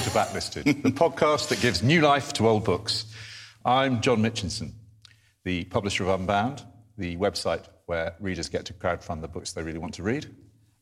[0.00, 3.04] Welcome to Backlisted, the podcast that gives new life to old books.
[3.66, 4.72] I'm John Mitchinson,
[5.44, 6.62] the publisher of Unbound,
[6.96, 10.34] the website where readers get to crowdfund the books they really want to read.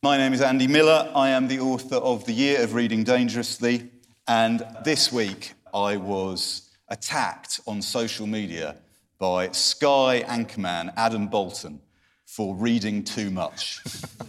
[0.03, 1.11] My name is Andy Miller.
[1.13, 3.89] I am the author of The Year of Reading Dangerously.
[4.25, 8.77] And this week I was attacked on social media
[9.17, 11.81] by Sky anchorman Adam Boulton
[12.25, 13.81] for reading too much.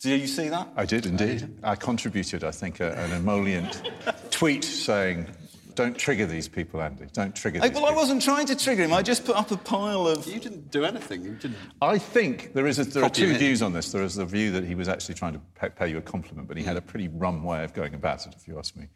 [0.00, 0.68] Did you see that?
[0.76, 1.48] I did indeed.
[1.62, 3.90] I contributed, I think, a, an emollient
[4.30, 5.26] tweet saying,
[5.74, 7.06] don't trigger these people, Andy.
[7.12, 8.92] Don't trigger I, these well, I wasn't trying to trigger him.
[8.92, 10.26] I just put up a pile of.
[10.26, 11.22] You didn't do anything.
[11.22, 11.56] You didn't.
[11.80, 13.92] I think there, is a, there are two views on this.
[13.92, 16.48] There is the view that he was actually trying to pay, pay you a compliment,
[16.48, 18.88] but he had a pretty rum way of going about it, if you ask me.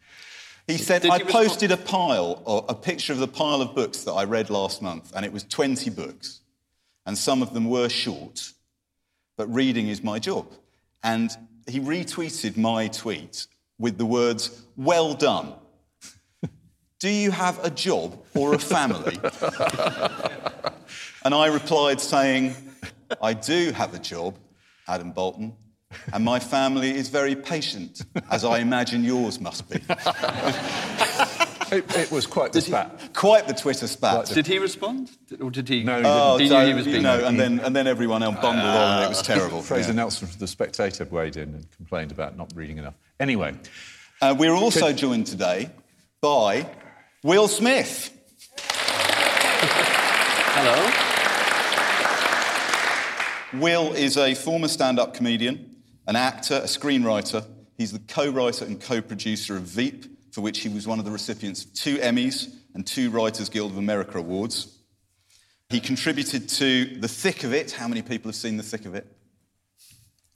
[0.67, 3.61] He said, Did I you respond- posted a pile, or a picture of the pile
[3.61, 6.41] of books that I read last month, and it was 20 books.
[7.05, 8.51] And some of them were short,
[9.37, 10.47] but reading is my job.
[11.03, 11.35] And
[11.67, 13.47] he retweeted my tweet
[13.79, 15.53] with the words, Well done.
[16.99, 19.17] Do you have a job or a family?
[21.23, 22.55] and I replied saying,
[23.21, 24.37] I do have a job,
[24.87, 25.53] Adam Boulton,
[26.11, 29.79] and my family is very patient, as I imagine yours must be.
[31.73, 33.13] It, it was quite the spat.
[33.13, 34.27] Quite the Twitter spat.
[34.27, 35.09] Did he respond?
[35.27, 35.83] Did- Or did he?
[35.83, 37.03] No, he Oh, he so, knew he was you being.
[37.03, 39.61] know, and then and then everyone else bundled on, and it was terrible.
[39.71, 39.95] Fraser yeah.
[39.95, 42.95] Nelson from The Spectator weighed in and complained about not reading enough.
[43.19, 43.55] Anyway,
[44.21, 45.69] Uh, we're also joined today
[46.21, 46.65] by
[47.23, 48.11] Will Smith.
[50.55, 51.09] Hello.
[53.61, 55.75] Will is a former stand-up comedian,
[56.07, 57.45] an actor, a screenwriter.
[57.77, 61.63] He's the co-writer and co-producer of Veep, for which he was one of the recipients
[61.63, 64.79] of two Emmys and two Writers Guild of America awards.
[65.69, 67.71] He contributed to The Thick of It.
[67.71, 69.05] How many people have seen The Thick of It?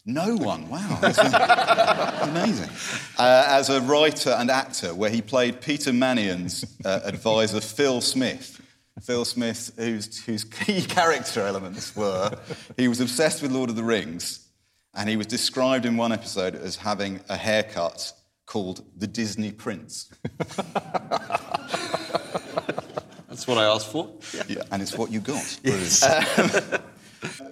[0.05, 0.69] No one.
[0.69, 0.99] Wow.
[2.21, 2.69] Amazing.
[3.17, 8.61] Uh, as a writer and actor, where he played Peter Mannion's uh, advisor, Phil Smith.
[9.01, 12.37] Phil Smith, whose, whose key character elements were
[12.77, 14.47] he was obsessed with Lord of the Rings,
[14.93, 18.13] and he was described in one episode as having a haircut
[18.47, 20.09] called the Disney Prince.
[23.27, 24.09] That's what I asked for.
[24.47, 25.59] Yeah, and it's what you got.
[26.39, 26.81] Um,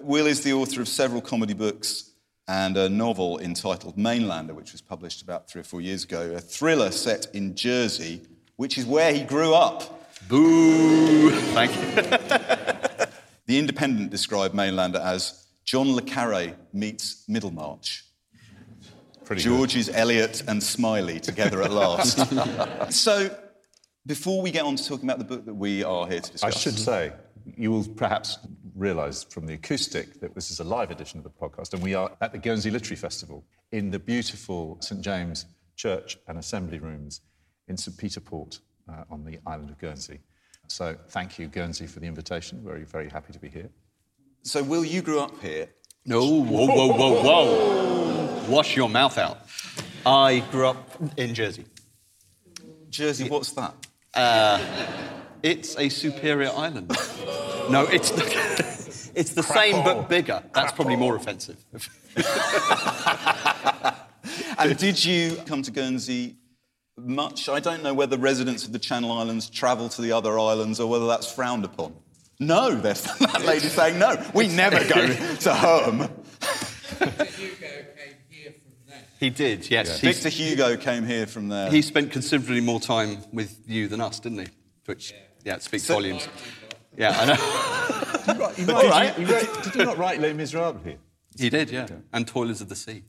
[0.00, 2.10] Will is the author of several comedy books
[2.48, 6.40] and a novel entitled Mainlander, which was published about three or four years ago, a
[6.40, 8.22] thriller set in Jersey,
[8.56, 10.10] which is where he grew up.
[10.28, 11.30] Boo.
[11.30, 13.06] Thank you.
[13.46, 18.05] The Independent described Mainlander as John Le Carre meets Middlemarch.
[19.26, 19.50] Pretty good.
[19.50, 22.18] George's Eliot and Smiley together at last.
[22.92, 23.36] so,
[24.06, 26.56] before we get on to talking about the book that we are here to discuss,
[26.56, 27.12] I should say,
[27.56, 28.38] you will perhaps
[28.74, 31.94] realise from the acoustic that this is a live edition of the podcast, and we
[31.94, 37.20] are at the Guernsey Literary Festival in the beautiful St James Church and Assembly Rooms
[37.68, 40.20] in St Peter Port uh, on the island of Guernsey.
[40.68, 42.62] So thank you, Guernsey, for the invitation.
[42.62, 43.70] We're very happy to be here.
[44.42, 45.68] So, Will, you grew up here.
[46.06, 46.24] No.
[46.24, 48.44] Whoa, whoa, whoa, whoa.
[48.48, 49.38] Wash your mouth out.
[50.04, 51.64] I grew up in Jersey.
[52.90, 53.74] Jersey, what's that?
[54.14, 54.64] Uh,
[55.42, 56.88] it's a superior island.
[57.68, 58.10] No, it's
[59.14, 60.42] it's the same but bigger.
[60.54, 61.58] That's probably more offensive.
[64.58, 66.36] And did you come to Guernsey
[66.96, 67.48] much?
[67.48, 70.88] I don't know whether residents of the Channel Islands travel to the other islands or
[70.88, 71.94] whether that's frowned upon.
[72.38, 74.22] No, there's that lady saying no.
[74.34, 75.06] We never go
[75.40, 76.00] to home.
[76.00, 77.66] Hugo
[77.96, 79.02] came here from there.
[79.18, 80.00] He did, yes.
[80.00, 81.70] He, Victor Hugo came here from there.
[81.70, 84.46] he spent considerably more time with you than us, didn't he?
[84.86, 85.14] Which,
[85.44, 86.28] yeah, it speaks So- volumes.
[86.96, 88.52] Yeah, I know.
[88.56, 89.18] You All wrote- right.
[89.18, 90.96] you wrote- did you not write Les Miserables here?
[91.38, 91.86] He did, yeah.
[92.12, 93.02] And Toilers of the Sea.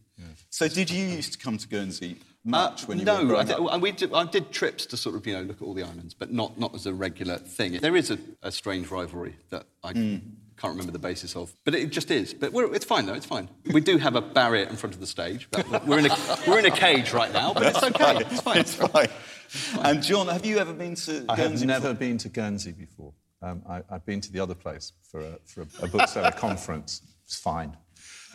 [0.50, 2.18] so, did you used to come to Guernsey
[2.48, 3.74] much when you Uh, no, were I growing did, up?
[3.74, 5.84] and we did, I did trips to sort of you know look at all the
[5.84, 7.74] islands, but not not as a regular thing.
[7.80, 10.16] There is a, a strange rivalry that I Hmm.
[10.58, 12.34] can't remember the basis of, but it just is.
[12.34, 13.14] But we're, it's fine though.
[13.14, 13.50] It's fine.
[13.74, 16.16] We do have a barrier in front of the stage, but we're in a
[16.48, 18.18] we're in a cage right now, but it's okay.
[18.26, 18.58] It's fine.
[18.60, 19.10] It's fine.
[19.84, 21.66] And John, have you ever been to I have Guernsey?
[21.66, 22.00] never before?
[22.08, 23.14] been to Guernsey before.
[23.42, 27.02] Um, I, I've been to the other place for a, for a, a bookseller conference.
[27.24, 27.78] It's fine.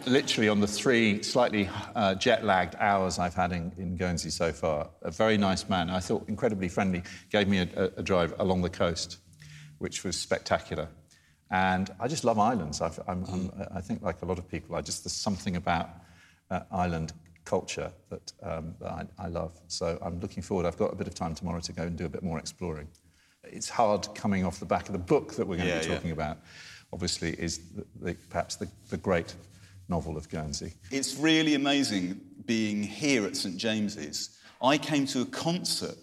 [0.07, 4.51] Literally, on the three slightly uh, jet lagged hours I've had in, in Guernsey so
[4.51, 8.63] far, a very nice man, I thought incredibly friendly, gave me a, a, drive along
[8.63, 9.19] the coast,
[9.79, 10.89] which was spectacular.
[11.51, 12.81] And I just love islands.
[12.81, 15.91] I've, I'm, I'm, I think, like a lot of people, I just there's something about
[16.51, 17.13] uh, island
[17.45, 19.61] culture that, um, that I, I love.
[19.69, 20.65] So I'm looking forward.
[20.65, 22.89] I've got a bit of time tomorrow to go and do a bit more exploring.
[23.45, 25.91] It's hard coming off the back of the book that we're going Yeah, to be
[25.91, 25.95] yeah.
[25.97, 26.39] talking about.
[26.93, 29.35] Obviously, is the, the, perhaps the, the great
[29.93, 30.73] novel of Guernsey.
[30.91, 35.99] It's really amazing being here at St James's I came to a concert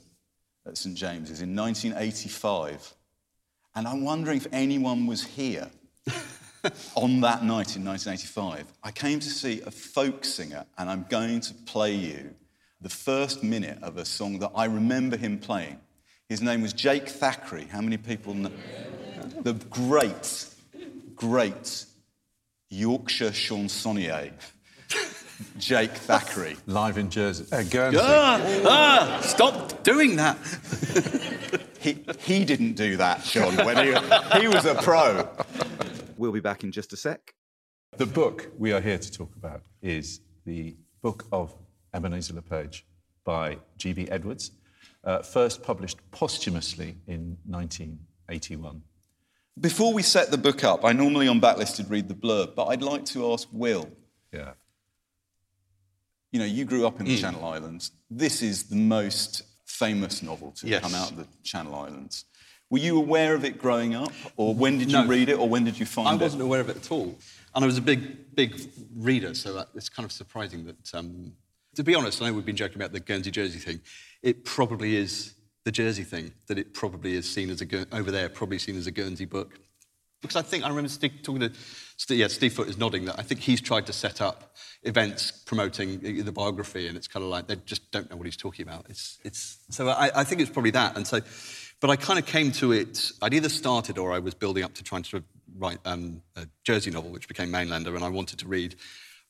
[0.67, 2.93] at St James's in 1985,
[3.73, 5.69] and I'm wondering if anyone was here
[6.95, 8.65] on that night in 1985.
[8.83, 12.35] I came to see a folk singer, and I'm going to play you
[12.81, 15.79] the first minute of a song that I remember him playing.
[16.27, 17.69] His name was Jake Thackray.
[17.69, 18.51] How many people know?
[19.41, 20.45] The great,
[21.15, 21.85] great
[22.69, 24.31] Yorkshire chansonnier,
[25.57, 26.57] Jake Thackray.
[26.67, 27.99] Live in Jersey, uh, Guernsey.
[28.01, 30.37] Ah, ah, stop doing that.
[31.79, 35.29] He, he didn't do that, John, when he, he was a pro.
[36.17, 37.33] We'll be back in just a sec.
[37.95, 41.55] The book we are here to talk about is the Book of
[41.93, 42.85] Ebenezer Le Page
[43.23, 44.09] by G.B.
[44.11, 44.51] Edwards,
[45.05, 48.81] uh, first published posthumously in 1981.
[49.59, 52.81] Before we set the book up, I normally on Backlisted read the blurb, but I'd
[52.81, 53.89] like to ask Will.
[54.31, 54.53] Yeah.
[56.31, 57.91] You know, you grew up in the Channel Islands.
[58.09, 60.81] This is the most famous novel to Yes.
[60.83, 62.25] come out of the Channel Islands.
[62.69, 65.07] Were you aware of it growing up, or when did you No.
[65.07, 66.11] read it, or when did you find it?
[66.11, 67.17] I wasn't aware of it at all.
[67.55, 71.33] And I was a big, big reader, so that, it's kind of surprising that, um,
[71.75, 73.81] to be honest, I know we've been joking about the Guernsey Jersey thing.
[74.21, 75.33] It probably is
[75.69, 78.87] the Jersey thing, that it probably is seen as a, over there, probably seen as
[78.87, 79.59] a Guernsey book.
[80.19, 81.51] Because I think, I remember Steve, talking to,
[81.95, 85.29] Steve, yeah, Steve Foot is nodding that I think he's tried to set up events
[85.31, 88.35] promoting the the biography, and it's kind of like they just don't know what he's
[88.35, 88.87] talking about.
[88.89, 90.97] It's, it's, so I, I think it's probably that.
[90.97, 91.19] And so,
[91.81, 94.73] but I kind of came to it, I'd either started or I was building up
[94.73, 95.23] to trying to
[95.55, 98.75] write um, a Jersey novel, which became Mainlander, and I wanted to read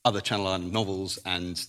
[0.06, 1.62] other Channel Island novels, and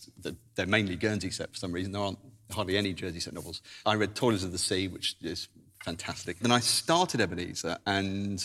[0.55, 1.91] they're mainly Guernsey set for some reason.
[1.91, 2.21] There aren't
[2.53, 3.63] hardly any Jersey set novels.
[3.87, 5.49] I read Toilers of the Sea, which is
[5.85, 6.39] fantastic.
[6.41, 8.43] Then I started Ebenezer, and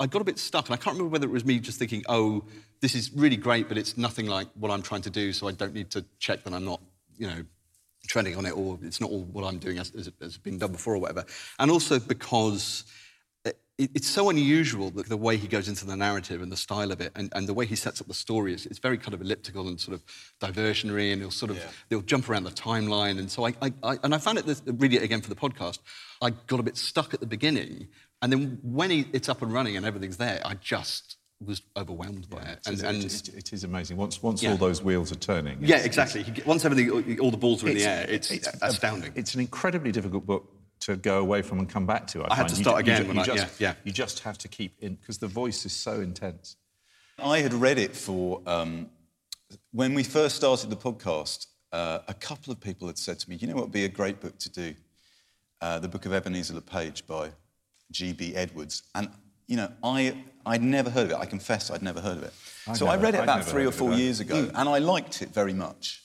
[0.00, 2.04] I got a bit stuck, and I can't remember whether it was me just thinking,
[2.08, 2.44] oh,
[2.80, 5.52] this is really great, but it's nothing like what I'm trying to do, so I
[5.52, 6.80] don't need to check that I'm not,
[7.16, 7.44] you know,
[8.06, 10.72] treading on it, or it's not all what I'm doing as, as, as been done
[10.72, 11.24] before, or whatever.
[11.58, 12.84] And also because
[13.78, 16.90] it, it's so unusual that the way he goes into the narrative and the style
[16.92, 19.14] of it, and, and the way he sets up the story is it's very kind
[19.14, 20.02] of elliptical and sort of
[20.40, 23.18] diversionary, and he'll sort of they'll jump around the timeline.
[23.18, 25.36] And so I, I, I and I found it this, reading it again for the
[25.36, 25.78] podcast.
[26.22, 27.88] I got a bit stuck at the beginning,
[28.22, 32.30] and then when he, it's up and running and everything's there, I just was overwhelmed
[32.30, 32.60] by it.
[32.66, 33.98] It is, And, it and is- it is amazing.
[33.98, 34.52] Once, once Yeah.
[34.52, 35.58] all those wheels are turning.
[35.60, 36.24] yeah, exactly.
[36.46, 38.30] Once everything, all the balls are in the air, it's,
[38.62, 39.12] astounding.
[39.14, 40.50] It's an incredibly difficult book
[40.80, 42.22] to go away from and come back to.
[42.24, 43.74] I, I had to start you again you I- just, yeah, yeah.
[43.84, 46.56] You just have to keep in because the voice is so intense.
[47.18, 48.90] I had read it for um,
[49.72, 51.46] when we first started the podcast.
[51.72, 53.88] Uh, a couple of people had said to me, "You know what would be a
[53.88, 54.74] great book to do?
[55.60, 57.30] Uh, the Book of Ebenezer Page by
[57.90, 58.34] G.B.
[58.36, 59.10] Edwards." And
[59.46, 61.16] you know, I I'd never heard of it.
[61.16, 62.32] I confess, I'd never heard of it.
[62.68, 65.30] I'd so I read it about three or four years ago, and I liked it
[65.30, 66.02] very much.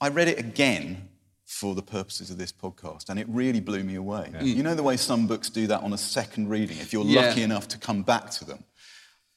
[0.00, 1.08] I read it again
[1.46, 4.32] for the purposes of this podcast, and it really blew me away.
[4.42, 7.28] You know the way some books do that on a second reading, if you're Yeah.
[7.28, 8.64] lucky enough to come back to them.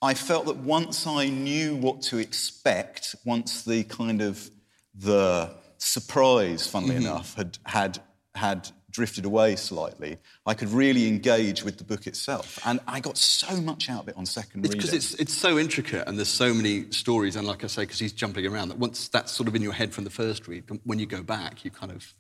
[0.02, 4.50] I felt that once I knew what to expect, once the kind of
[4.96, 7.06] the surprise, funnily Mm-hmm.
[7.06, 8.00] enough, had had
[8.36, 13.18] had drifted away slightly, I could really engage with the book itself, and I got
[13.18, 14.78] so much out of it on second It's reading.
[14.90, 18.00] because it's, it's so intricate and there's so many stories, and like I say, because
[18.00, 20.64] he's jumping around, that once that's sort of in your head from the first read,
[20.84, 22.14] when you go back, you kind of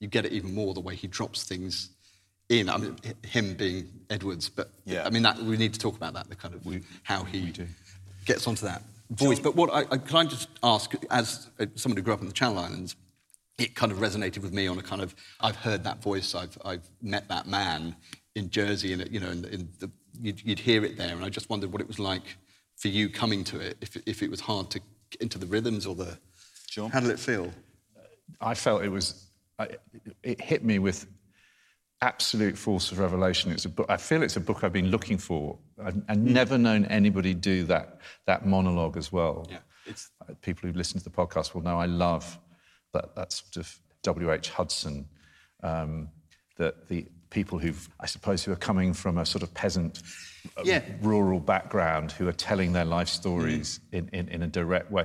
[0.00, 1.90] you get it even more the way he drops things
[2.48, 2.68] in.
[2.68, 5.06] I mean, him being Edwards, but Yeah.
[5.06, 7.52] I mean that we need to talk about that, the kind of how he
[8.26, 9.38] gets onto that voice.
[9.38, 12.26] But what I, I can I just ask, as uh, someone who grew up in
[12.26, 12.96] the Channel Islands,
[13.58, 16.56] it kind of resonated with me on a kind of I've heard that voice, I've
[16.64, 17.96] I've met that man
[18.34, 21.28] in Jersey, and you know, in, in the, you'd, you'd hear it there, and I
[21.28, 22.36] just wondered what it was like
[22.76, 24.80] for you coming to it, if if it was hard to
[25.10, 26.18] get into the rhythms or the.
[26.68, 26.90] John?
[26.90, 27.52] How did it feel?
[28.40, 29.26] I felt it was,
[29.60, 29.68] I,
[30.24, 31.06] it hit me with
[32.02, 33.52] absolute force of revelation.
[33.52, 35.56] It's a book, I feel it's a book I've been looking for.
[35.82, 39.46] I've, I've never known anybody do that, that monologue as well.
[39.48, 42.38] Yeah, it's- Uh, People who listen to the podcast will know I love
[42.94, 44.48] that, that sort of W.H.
[44.50, 45.06] Hudson,
[45.62, 46.08] um,
[46.56, 50.02] that the people who've, I suppose, who are coming from a sort of peasant,
[50.56, 50.82] uh, Yeah.
[51.02, 55.04] rural background, who are telling their life stories in, in, in a direct way.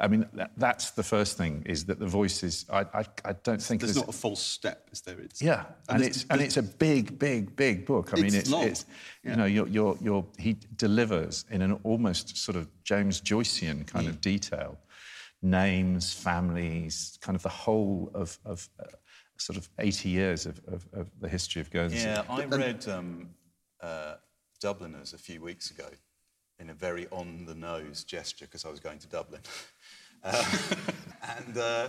[0.00, 3.32] I mean, that, that's the first thing, is that the voice is, I, I, I
[3.42, 4.06] don't think There's there's...
[4.06, 5.18] not a false step, is there?
[5.20, 8.10] It's, Yeah, and there's- it's and it's a big, big, big book.
[8.12, 8.64] I mean, It's it's long.
[8.64, 8.86] it's
[9.24, 14.06] you know, you're, you're, you're, he delivers in an almost sort of James Joycean kind
[14.06, 14.10] Mm.
[14.10, 14.78] of detail,
[15.42, 18.84] names, families, kind of the whole of, of uh,
[19.36, 21.98] sort of 80 years of, of, of the history of Guernsey.
[21.98, 23.30] Yeah, I read um,
[23.80, 24.14] uh,
[24.60, 25.88] Dubliners a few weeks ago
[26.58, 29.40] in a very on the nose gesture because I was going to Dublin.
[30.24, 30.44] Uh,
[31.38, 31.88] and uh,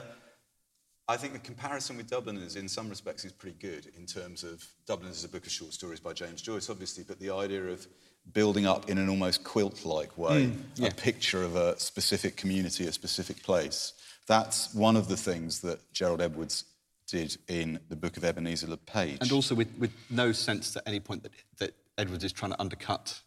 [1.07, 4.63] I think the comparison with Dubliners, in some respects, is pretty good in terms of
[4.85, 7.87] Dubliners is a book of short stories by James Joyce, obviously, but the idea of
[8.31, 10.87] building up in an almost quilt-like way Mm, yeah.
[10.89, 13.93] a picture of a specific community, a specific place.
[14.27, 16.65] That's one of the things that Gerald Edwards
[17.07, 19.17] did in the Book of Ebenezer Le Page.
[19.21, 22.61] And also with, with no sense at any point that, that Edwards is trying to
[22.61, 23.19] undercut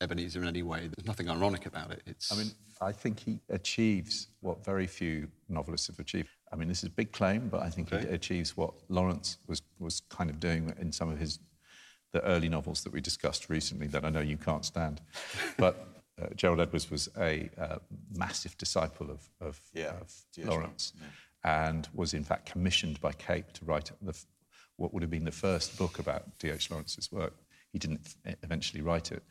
[0.00, 0.88] Ebenezer in any way.
[0.96, 2.02] There's nothing ironic about it.
[2.06, 6.28] It's, I mean, I think he achieves what very few novelists have achieved.
[6.52, 9.60] I mean, this is a big claim, but I think he achieves what Lawrence was,
[9.78, 11.40] was kind of doing in some of his
[12.12, 15.00] the early novels that we discussed recently that I know you can't stand.
[15.56, 15.88] But
[16.20, 17.76] uh, Gerald Edwards was a uh,
[18.16, 20.12] massive disciple of, of, Yeah, of.
[20.44, 20.92] Lawrence
[21.44, 24.18] and was in fact commissioned by Cape to write the,
[24.76, 26.70] what would have been the first book about D.H.
[26.70, 27.34] Lawrence's work.
[27.72, 29.22] He didn't eventually write it.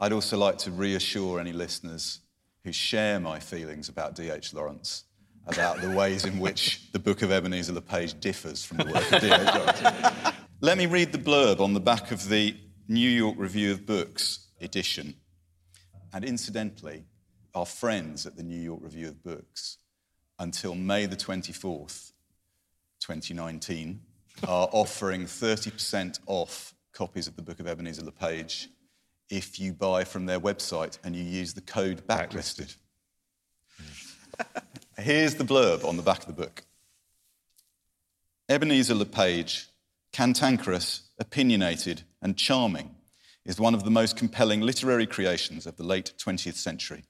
[0.00, 2.20] I'd also like to reassure any listeners
[2.64, 4.54] who share my feelings about D.H.
[4.54, 5.04] Lawrence
[5.46, 9.12] about the ways in which the Book of Ebenezer Le Page differs from the work
[9.12, 9.54] of D.H.
[9.54, 10.36] Lawrence.
[10.64, 12.54] Let me read the blurb on the back of the
[12.86, 15.16] New York Review of Books edition.
[16.12, 17.02] And incidentally,
[17.52, 19.78] our friends at the New York Review of Books,
[20.38, 22.12] until May the 24th,
[23.00, 24.02] 2019,
[24.46, 28.68] are offering 30% off copies of the Book of Ebenezer Le Page
[29.30, 32.72] if you buy from their website and you use the code backlisted.
[34.96, 36.62] Here's the blurb on the back of the book
[38.48, 39.66] Ebenezer Le Page,
[40.12, 42.94] cantankerous, opinionated, and charming,
[43.44, 47.04] is one of the most compelling literary creations of the late 20th century.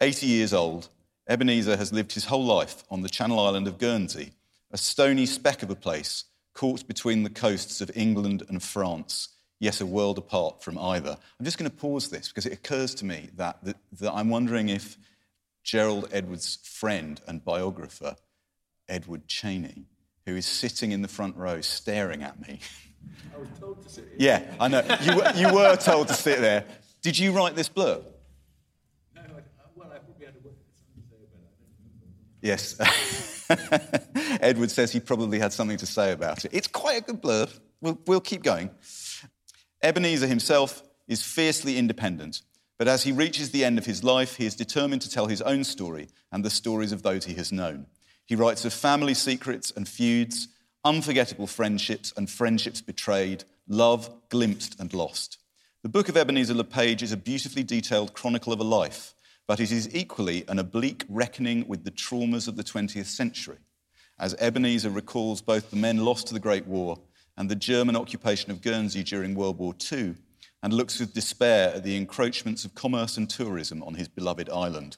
[0.00, 0.88] 80 years old,
[1.28, 4.32] Ebenezer has lived his whole life on the Channel Island of Guernsey,
[4.70, 9.28] a stony speck of a place caught between the coasts of England and France,
[9.60, 11.16] yet a world apart from either.
[11.38, 14.28] I'm just going to pause this because it occurs to me that, that, that I'm
[14.28, 14.98] wondering if
[15.62, 18.16] Gerald Edwards' friend and biographer,
[18.88, 19.86] Edward Chaney,
[20.26, 22.60] who is sitting in the front row staring at me.
[23.34, 24.14] I was told to sit here.
[24.18, 24.82] Yeah, I know.
[25.02, 26.64] You, were- you were told to sit there.
[27.02, 28.04] Did you write this blurb?
[32.40, 32.76] Yes.
[34.40, 36.52] Edward says he probably had something to say about it.
[36.54, 37.56] It's quite a good blurb.
[37.80, 38.70] We'll, we'll keep going.
[39.82, 42.42] Ebenezer himself is fiercely independent,
[42.78, 45.42] but as he reaches the end of his life, he is determined to tell his
[45.42, 47.86] own story and the stories of those he has known.
[48.32, 50.48] He writes of family secrets and feuds,
[50.86, 55.36] unforgettable friendships and friendships betrayed, love glimpsed and lost.
[55.82, 59.14] The book of Ebenezer Le Page is a beautifully detailed chronicle of a life,
[59.46, 63.58] but it is equally an oblique reckoning with the traumas of the 20th century,
[64.18, 66.98] as Ebenezer recalls both the men lost to the Great War
[67.36, 70.14] and the German occupation of Guernsey during World War II,
[70.62, 74.96] and looks with despair at the encroachments of commerce and tourism on his beloved island.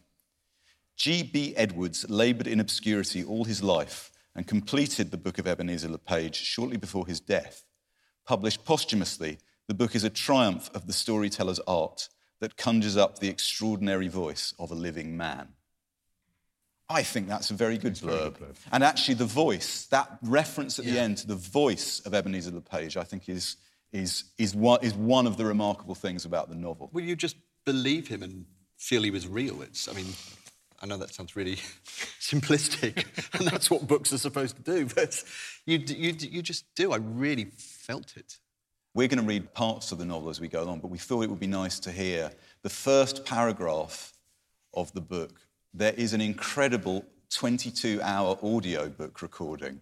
[0.97, 1.55] G.B.
[1.57, 6.37] Edwards laboured in obscurity all his life and completed the Book of Ebenezer Le Page
[6.37, 7.65] shortly before his death.
[8.27, 12.09] Published posthumously, the book is a triumph of the storyteller's art
[12.41, 15.49] that conjures up the extraordinary voice of a living man.
[16.89, 18.39] I think that's a very good, very blurb.
[18.39, 18.57] good blurb.
[18.71, 22.61] And actually, the voice, that reference at the end to the voice of Ebenezer Le
[22.61, 23.57] Page, I think is,
[23.93, 26.91] is, is, one, is one of the remarkable things about the novel.
[26.93, 28.45] will you just believe him and
[28.77, 29.63] feel he was real?
[29.63, 30.07] It's, I mean,
[30.85, 31.57] I know that sounds really
[32.21, 33.07] simplistic,
[33.38, 35.25] and that's what books are supposed to do, but
[35.64, 36.93] you, you, you just do.
[36.93, 38.37] I really felt it.
[38.93, 41.23] We're going to read parts of the novel as we go along, but we thought
[41.23, 44.12] it would be nice to hear the first paragraph
[44.75, 45.41] of the book.
[45.73, 49.81] There is an incredible 22 hour audio book recording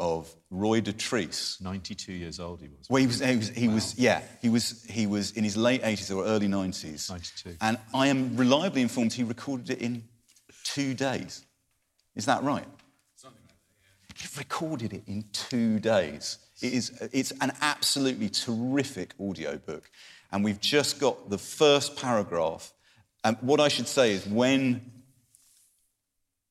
[0.00, 1.62] of Roy Dotrice.
[1.62, 2.90] 92 years old he was.
[2.90, 5.84] Well, he was, he was, he was yeah, he was, he was in his late
[5.84, 7.08] 80s or early 90s.
[7.08, 7.56] 92.
[7.60, 10.02] And I am reliably informed he recorded it in
[10.74, 11.44] two days.
[12.16, 12.66] Is that right?
[14.22, 16.38] You've recorded it in two days.
[16.62, 19.90] It is, it's an absolutely terrific audiobook.
[20.32, 22.72] And we've just got the first paragraph.
[23.24, 24.90] And what I should say is when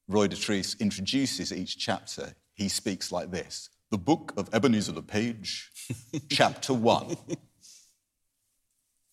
[0.07, 5.71] Roy Dotrice introduces each chapter, he speaks like this The Book of Ebenezer Le Page,
[6.29, 7.15] Chapter 1.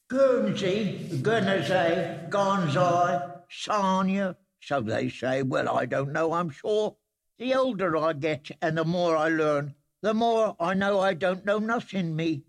[0.08, 5.42] Guernsey, Guernsey, Gonzai, Sarnia, so they say.
[5.42, 6.96] Well, I don't know, I'm sure.
[7.38, 11.44] The older I get and the more I learn, the more I know I don't
[11.44, 12.44] know nothing, me.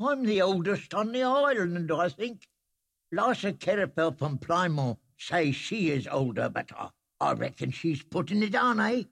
[0.00, 2.48] I'm the oldest on the island, I think.
[3.12, 6.88] Liza Queripel from Plymouth says she is older, but I,
[7.20, 9.04] I reckon she's putting it on, eh?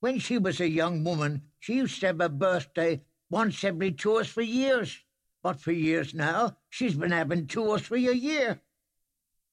[0.00, 4.12] When she was a young woman, she used to have a birthday once every two
[4.12, 5.00] or three years.
[5.42, 8.60] But for years now, she's been having two or three a year.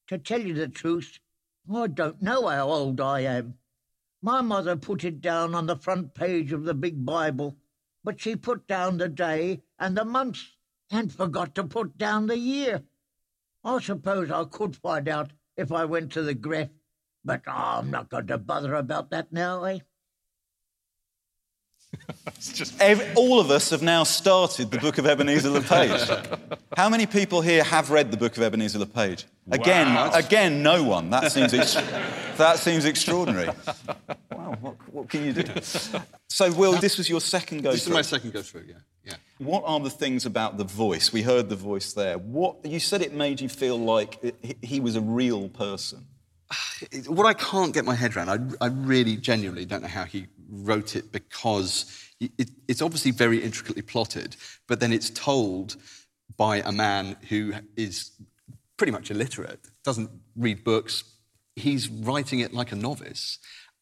[0.07, 1.19] To tell you the truth,
[1.71, 3.55] I don't know how old I am.
[4.21, 7.57] My mother put it down on the front page of the big Bible,
[8.03, 10.39] but she put down the day and the month
[10.89, 12.83] and forgot to put down the year.
[13.63, 16.71] I suppose I could find out if I went to the Greffe,
[17.23, 19.79] but I'm not going to bother about that now, eh?
[22.79, 26.07] Ev- all of us have now started the Book of Ebenezer Le Page.
[26.77, 29.25] How many people here have read the Book of Ebenezer Le Page?
[29.51, 30.11] Again, Wow.
[30.13, 31.09] again, no one.
[31.09, 31.73] That seems ex-
[32.37, 33.47] that seems extraordinary.
[34.31, 35.43] Wow, what, what can you do?
[36.29, 37.95] So, Will, this was your second go This is through.
[37.95, 38.75] my second go through, yeah.
[39.03, 39.13] yeah.
[39.39, 41.11] What are the things about the voice?
[41.11, 42.17] We heard the voice there.
[42.19, 46.05] What you said it made you feel like it, he- he was a real person.
[47.07, 48.29] What I can't get my head around,
[48.61, 51.85] I, I really genuinely don't know how he wrote it because
[52.19, 54.35] it, it- it's obviously very intricately plotted,
[54.67, 55.75] but then it's told
[56.37, 58.11] by a man who is
[58.77, 61.03] pretty much illiterate, doesn't read books.
[61.55, 63.39] He's writing it like a novice,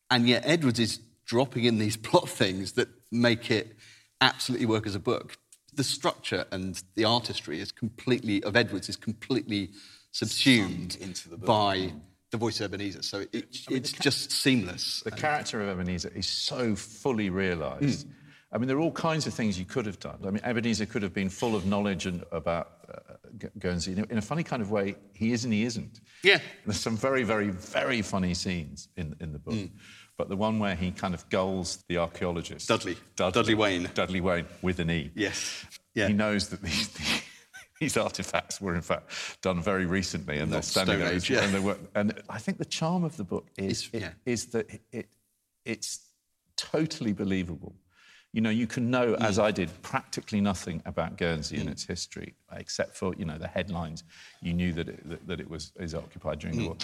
[0.09, 3.75] and yet Edwards is dropping in these plot things that make it
[4.21, 5.37] absolutely work as a book.
[5.73, 9.69] The structure and the artistry is completely of Edwards is completely
[10.11, 11.45] subsumed into the book.
[11.45, 11.93] by
[12.31, 13.03] the voice of Ebenezer.
[13.03, 15.01] So it, it's just seamless.
[15.01, 18.07] The character of Ebenezer is so fully realised.
[18.51, 20.19] I mean, there are all kinds of things you could have done.
[20.25, 23.91] I mean, Ebenezer could have been full of knowledge and, about uh, Guernsey.
[24.09, 25.99] In a, funny kind of way, he is and he isn't.
[26.23, 26.39] Yeah.
[26.65, 29.69] There's some very, very, very funny scenes in, in the book.
[30.17, 32.67] But the one where he kind of gulls the archaeologist.
[32.67, 32.97] Dudley.
[33.15, 33.89] Dudley Wayne.
[33.93, 35.11] Dudley Wayne, with an E.
[35.13, 35.65] Yes.
[35.93, 36.07] Yeah.
[36.07, 37.21] He knows that these, these
[37.97, 41.13] artifacts were, in fact, done very recently, and they're standing Stone.
[41.15, 41.43] Age, yeah.
[41.43, 44.09] And, they were, and I think the charm of the book is, it- yeah.
[44.25, 45.07] is that it, it,
[45.65, 45.99] it's
[46.55, 47.75] totally believable.
[48.33, 49.21] You know, you can know, Mm.
[49.23, 53.47] as I did, practically nothing about Guernsey and its history, except for you know the
[53.47, 54.03] headlines.
[54.41, 56.59] You knew that it, that, that it was is occupied during Mm.
[56.61, 56.77] the war,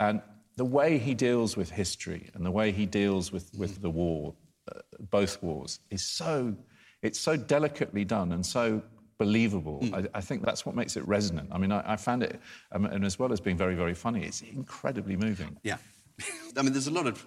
[0.00, 0.22] and
[0.56, 3.58] the way he deals with history and the way he deals with, Mm.
[3.60, 4.34] with the war,
[4.70, 6.54] uh, both wars, is so
[7.02, 8.82] it's so delicately done and so
[9.24, 9.80] believable.
[9.82, 9.94] Mm.
[10.14, 11.48] I, I think that's what makes it resonant.
[11.52, 12.40] I mean, I, I found it,
[12.72, 15.58] um, and as well as being very, very funny, it's incredibly moving.
[15.62, 15.76] Yeah.
[16.56, 17.26] I mean, there's a lot of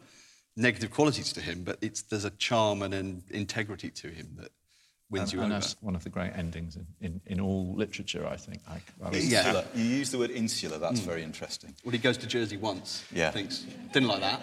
[0.57, 4.49] negative qualities to him, but it's, there's a charm and an integrity to him that
[5.11, 5.61] wins And, you and over.
[5.61, 8.59] that's one of the great endings in, in, in all literature, I think.
[8.67, 9.63] I, I was- Yeah.
[9.75, 10.79] You use the word insular.
[10.79, 11.75] That's very interesting.
[11.83, 13.03] Well, he goes to Jersey once.
[13.13, 13.29] Yeah.
[13.29, 14.41] Thinks, didn't like that.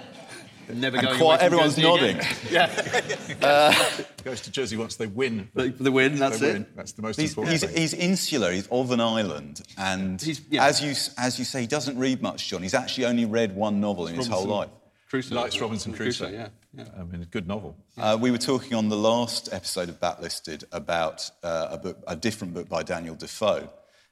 [0.75, 2.17] Never And going quite away everyone's Jersey nodding.
[2.19, 2.37] again.
[3.41, 3.95] yeah.
[4.25, 5.49] goes to Jersey once they win.
[5.55, 6.53] The, the win, that's they it.
[6.55, 6.67] win.
[6.77, 7.77] That's the most He's, important he's, thing.
[7.81, 8.53] he's insular.
[8.53, 10.65] He's of an island, and He's- yeah.
[10.67, 12.49] as you as you say, he doesn't read much.
[12.49, 12.63] John.
[12.63, 14.69] He's actually only read one novel in his whole life.
[15.09, 15.35] Crusoe.
[15.35, 16.29] Likes Robinson Crusoe.
[16.29, 16.49] yeah.
[16.73, 16.85] yeah.
[16.99, 17.77] I mean, a good novel.
[17.99, 22.15] Uh, we were talking on the last episode of Backlisted about uh, a book, a
[22.15, 23.69] different book by Daniel Defoe,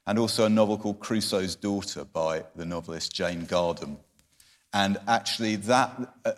[0.08, 3.98] and also a novel called Crusoe's Daughter by the novelist Jane Gardam.
[4.72, 6.32] And actually, that uh,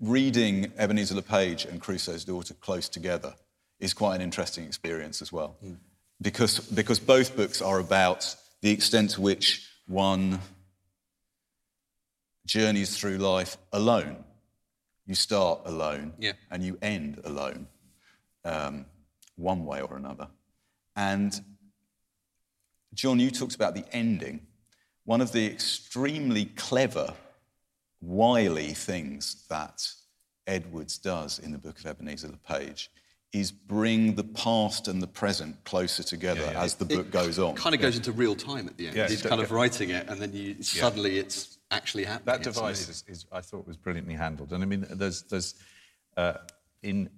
[0.00, 3.34] reading Ebenezer Le Page and Crusoe's Daughter close together
[3.80, 5.56] is quite an interesting experience as well,
[6.20, 10.40] because because both books are about the extent to which one
[12.46, 14.24] journeys through life alone.
[15.06, 16.32] You start alone Yeah.
[16.50, 17.68] and you end alone,
[18.44, 18.86] um,
[19.36, 20.28] one way or another.
[20.96, 21.38] And
[22.94, 24.46] John, you talked about the ending.
[25.04, 27.14] One of the extremely clever,
[28.00, 29.86] wily things that
[30.46, 32.90] Edwards does in the book of Ebenezer Le Page
[33.32, 36.62] is bring the past and the present closer together Yeah, yeah.
[36.62, 37.50] as the book goes on.
[37.50, 38.96] It kind of goes into real time at the end.
[38.96, 42.36] Yeah, He's kind of writing it, and then you suddenly it's actually happening.
[42.36, 44.52] That device is, is, I thought, was brilliantly handled.
[44.52, 45.56] And I mean, there's, there's
[46.16, 46.34] uh,
[46.82, 47.10] in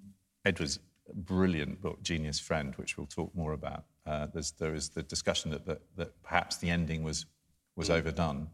[0.44, 0.78] Edward's
[1.14, 5.50] brilliant book, Genius Friend, which we'll talk more about, uh, there's, there is the discussion
[5.50, 7.26] that, that, that perhaps the ending was,
[7.76, 8.48] was overdone.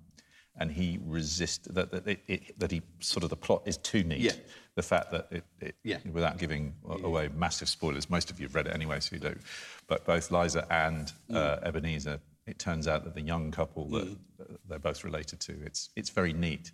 [0.56, 4.04] And he resist that, that, it, it, that he sort of the plot is too
[4.04, 4.20] neat.
[4.20, 4.32] Yeah.
[4.76, 5.98] The fact that it, it Yeah.
[6.12, 9.40] without giving away massive spoilers, most of you have read it anyway, so you don't.
[9.88, 14.08] But both Liza and uh, Ebenezer, it turns out that the young couple that
[14.40, 16.70] uh, they're both related to, it's it's very neat.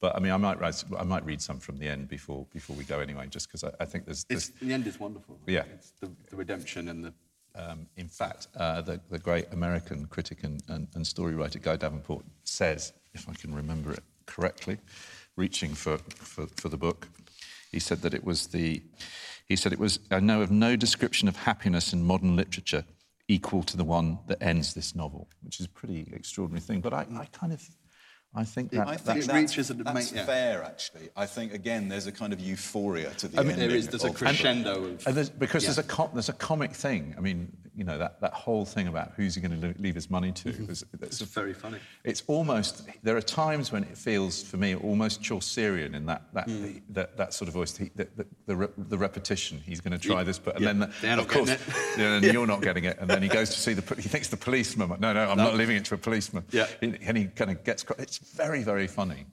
[0.00, 2.74] But I mean, I might write, I might read some from the end before before
[2.76, 5.38] we go anyway, just because I, I think there's, there's the end is wonderful.
[5.46, 5.64] Yeah.
[5.74, 7.12] It's the, the redemption and the.
[7.54, 11.76] Um, in fact, uh, the, the great American critic and, and, and story writer Guy
[11.76, 14.78] Davenport says, if I can remember it correctly,
[15.36, 17.08] reaching for, for, for the book,
[17.72, 18.82] he said that it was the,
[19.46, 22.84] he said it was, I know of no description of happiness in modern literature
[23.28, 26.80] equal to the one that ends this novel, which is a pretty extraordinary thing.
[26.80, 27.68] But I, I kind of,
[28.32, 30.24] I think that, I think It that's, reaches and it that's make- yeah.
[30.24, 31.08] fair, actually.
[31.16, 33.68] I think, again, there's a kind of euphoria to the I mean, ending.
[33.68, 35.06] There is there's a of- crescendo of.
[35.06, 37.14] And there's, because there's, a com- there's a comic thing.
[37.18, 40.10] I mean, you know, that, that whole thing about who's he going to leave his
[40.10, 40.50] money to.
[40.50, 40.66] Mm-hmm.
[40.66, 41.78] that's It's very funny.
[42.04, 46.48] It's almost, there are times when it feels, for me, almost Chaucerian in that, that,
[46.48, 46.82] Mm.
[46.90, 49.62] that, that sort of voice, the, the, the, the, re- the repetition.
[49.64, 51.50] He's going to try this, but, and yeah, then, the, of course,
[51.98, 52.98] yeah, and you're not getting it.
[52.98, 55.54] And then he goes to see the, he thinks the policeman, no, no, I'm not
[55.54, 56.44] leaving it to a policeman.
[56.50, 56.66] Yeah.
[56.82, 59.26] And he kind of gets, it's very, very funny.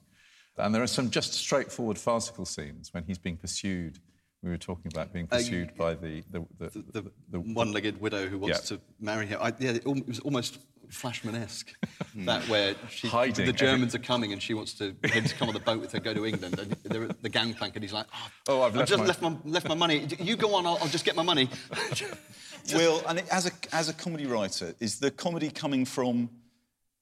[0.56, 4.00] And there are some just straightforward farcical scenes when he's being pursued.
[4.42, 8.28] We were talking about being uh, pursued by the, the, the, The, the- one-legged widow
[8.28, 8.76] who wants Yeah.
[8.76, 9.38] to marry him.
[9.42, 10.58] I, yeah, it, was almost
[10.90, 11.72] Flashman-esque.
[12.24, 15.34] that where she, Hiding the every- Germans are coming and she wants to him to
[15.34, 17.82] come on the boat with her, go to England, and they're at the gangplank, and
[17.82, 18.06] he's like,
[18.48, 20.06] Oh, oh I've left just my- left my left my money.
[20.20, 21.48] You go on, I'll, I'll just get my money."
[22.74, 26.28] Will, and as a, as a comedy writer, is the comedy coming from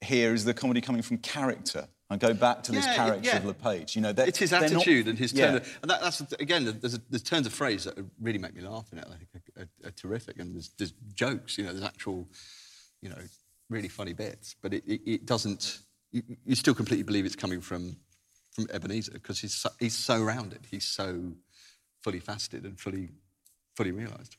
[0.01, 0.33] here?
[0.33, 1.89] Is the comedy coming from character?
[2.09, 3.37] I go back to this Yeah, character yeah.
[3.39, 3.97] of LePage.
[3.97, 5.57] You know, it's his they're not- attitude and his Yeah.
[5.57, 8.87] Of, and that, that's again, there's, there's turns of phrase that really make me laugh
[8.93, 9.07] in it.
[9.09, 11.59] I think are, are, are terrific, and there's, there's jokes.
[11.59, 12.29] You know, there's actual,
[13.03, 13.19] you know,
[13.69, 14.55] really funny bits.
[14.63, 15.81] But it, it, it doesn't.
[16.13, 17.97] You, you still completely believe it's coming from
[18.53, 20.61] from Ebenezer because he's so, he's so rounded.
[20.71, 21.33] He's so
[22.03, 23.11] fully faceted and fully
[23.75, 24.37] fully realised.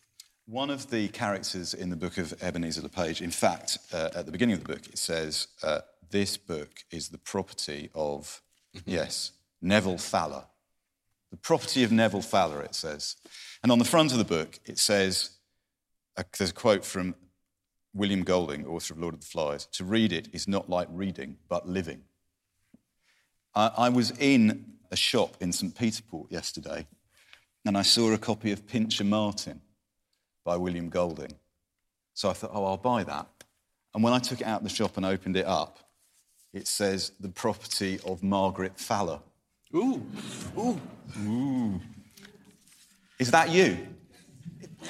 [0.47, 4.25] One of the characters in the book of Ebenezer Le Page, in fact, uh, at
[4.25, 8.41] the beginning of the book, it says, uh, This book is the property of,
[8.85, 10.45] yes, Neville Fowler.
[11.31, 13.17] The property of Neville Fowler, it says.
[13.61, 15.31] And on the front of the book, it says,
[16.15, 17.15] uh, there's a quote from
[17.93, 21.37] William Golding, author of Lord of the Flies To read it is not like reading,
[21.49, 22.03] but living.
[23.53, 25.77] I, I was in a shop in St.
[25.77, 26.87] Peter Port yesterday,
[27.65, 29.61] and I saw a copy of Pincher Martin
[30.45, 31.33] by William Golding.
[32.13, 33.27] So I thought, oh, I'll buy that.
[33.93, 35.79] And when I took it out of the shop and opened it up,
[36.53, 39.19] it says the property of Margaret Fowler.
[39.75, 40.01] Ooh,
[40.57, 40.79] ooh.
[41.25, 41.81] ooh.
[43.19, 43.77] Is that you?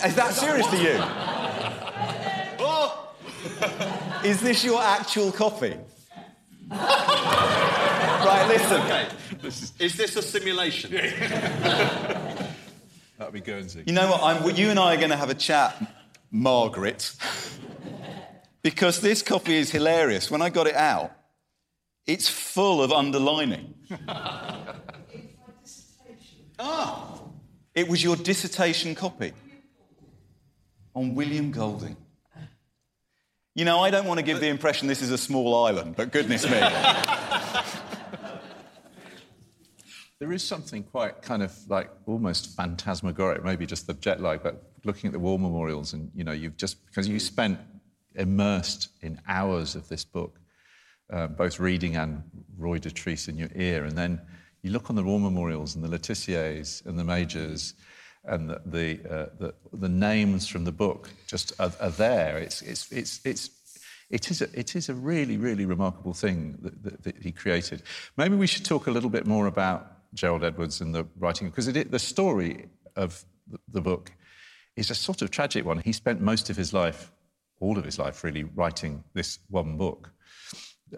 [0.06, 0.98] Is that seriously you?
[2.60, 3.14] Oh!
[4.24, 5.76] Is this your actual copy?
[8.28, 8.82] right, listen.
[8.82, 9.08] Okay.
[9.80, 10.92] Is this a simulation?
[13.18, 13.84] That'd be Guernsey.
[13.86, 14.22] You know what?
[14.22, 15.76] I'm, you and I are going to have a chat,
[16.30, 17.16] Margaret,
[18.62, 20.30] because this copy is hilarious.
[20.30, 21.12] When I got it out,
[22.08, 23.76] it's full of underlining.
[26.60, 27.22] ah,
[27.76, 29.34] it was your dissertation copy
[30.96, 31.98] on William Golding.
[33.54, 36.12] You know, I don't want to give the impression this is a small island, but
[36.12, 36.60] goodness me.
[40.20, 44.72] There is something quite kind of like almost phantasmagoric, maybe just the jet lag, but
[44.84, 47.60] looking at the war memorials and, you know, you've just, because you spent
[48.16, 50.40] immersed in hours of this book,
[51.12, 52.24] uh, both reading and
[52.58, 54.22] Roy de Dotrice in your ear, and then
[54.64, 57.74] you look on the war memorials and the Le Tissier's and the Majors
[58.26, 62.38] and the, the, uh, the, the names from the book just are, are there.
[62.38, 63.50] It's, it's, it's, it's,
[64.10, 67.84] it is, a, it is a really, really remarkable thing that, that, that he created.
[68.18, 71.72] Maybe we should talk a little bit more about Gerald Edwards and the writing, because
[71.72, 73.24] the story of
[73.72, 74.12] the book
[74.76, 75.80] is a sort of tragic one.
[75.80, 77.12] He spent most of his life,
[77.60, 80.12] all of his life really, writing this one book.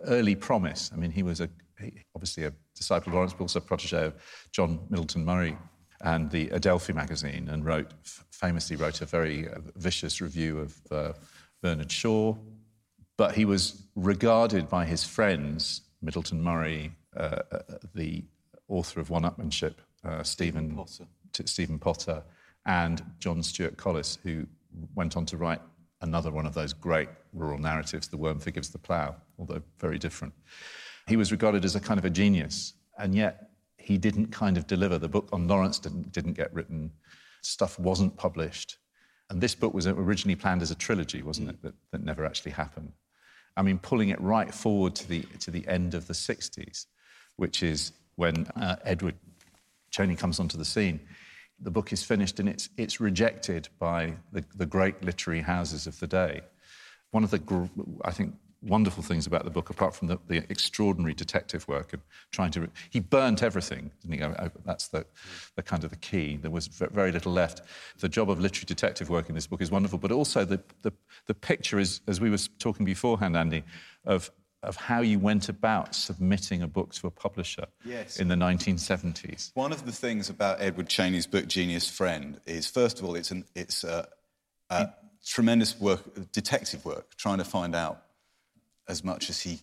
[0.05, 1.49] Early promise, I mean, he was a,
[2.15, 4.13] obviously a disciple of Lawrence, but also a protege of
[4.51, 5.57] John Middleton Murry
[6.01, 7.91] and the Adelphi magazine, and wrote,
[8.31, 11.13] famously wrote a very uh, vicious review of uh,
[11.61, 12.35] Bernard Shaw,
[13.17, 17.59] but he was regarded by his friends, Middleton Murry, uh, uh,
[17.93, 18.23] the
[18.69, 19.75] author of One Upmanship,
[20.05, 21.05] uh, Stephen Potter.
[21.33, 22.23] T- Stephen Potter,
[22.65, 24.45] and John Stewart Collis, who
[24.95, 25.61] went on to write
[26.01, 30.33] another one of those great rural narratives, The Worm Forgives the Plough, although very different.
[31.07, 34.67] He was regarded as a kind of a genius, and yet he didn't kind of
[34.67, 34.97] deliver.
[34.97, 36.91] The book on Lawrence didn't, didn't get written,
[37.41, 38.77] stuff wasn't published.
[39.29, 41.61] And this book was originally planned as a trilogy, wasn't it?
[41.61, 42.91] That, that never actually happened.
[43.57, 46.85] I mean, pulling it right forward to the, to the end of the 60s,
[47.35, 49.15] which is when uh, Edward
[49.91, 50.99] Chaney comes onto the scene.
[51.61, 55.99] The book is finished and it's, it's rejected by the, the great literary houses of
[55.99, 56.41] the day.
[57.11, 57.65] One of the, gr-
[58.05, 62.01] I think, wonderful things about the book, apart from the, the extraordinary detective work and
[62.31, 64.23] trying to, he burnt everything, didn't he?
[64.23, 65.05] I- I- That's the,
[65.55, 66.37] the kind of the key.
[66.37, 67.61] There was ve- very little left.
[67.99, 70.91] The job of literary detective work in this book is wonderful, but also the, the,
[71.27, 73.63] the picture is, as we were talking beforehand, Andy,
[74.05, 74.29] of,
[74.61, 78.19] of how you went about submitting a book to a publisher Yes.
[78.19, 79.51] in the 1970s.
[79.53, 83.31] One of the things about Edward Chaney's book Genius Friend is, first of all, it's,
[83.31, 84.07] an, it's a,
[84.69, 84.89] a
[85.25, 88.03] tremendous work, detective work, trying to find out
[88.87, 89.61] as much as he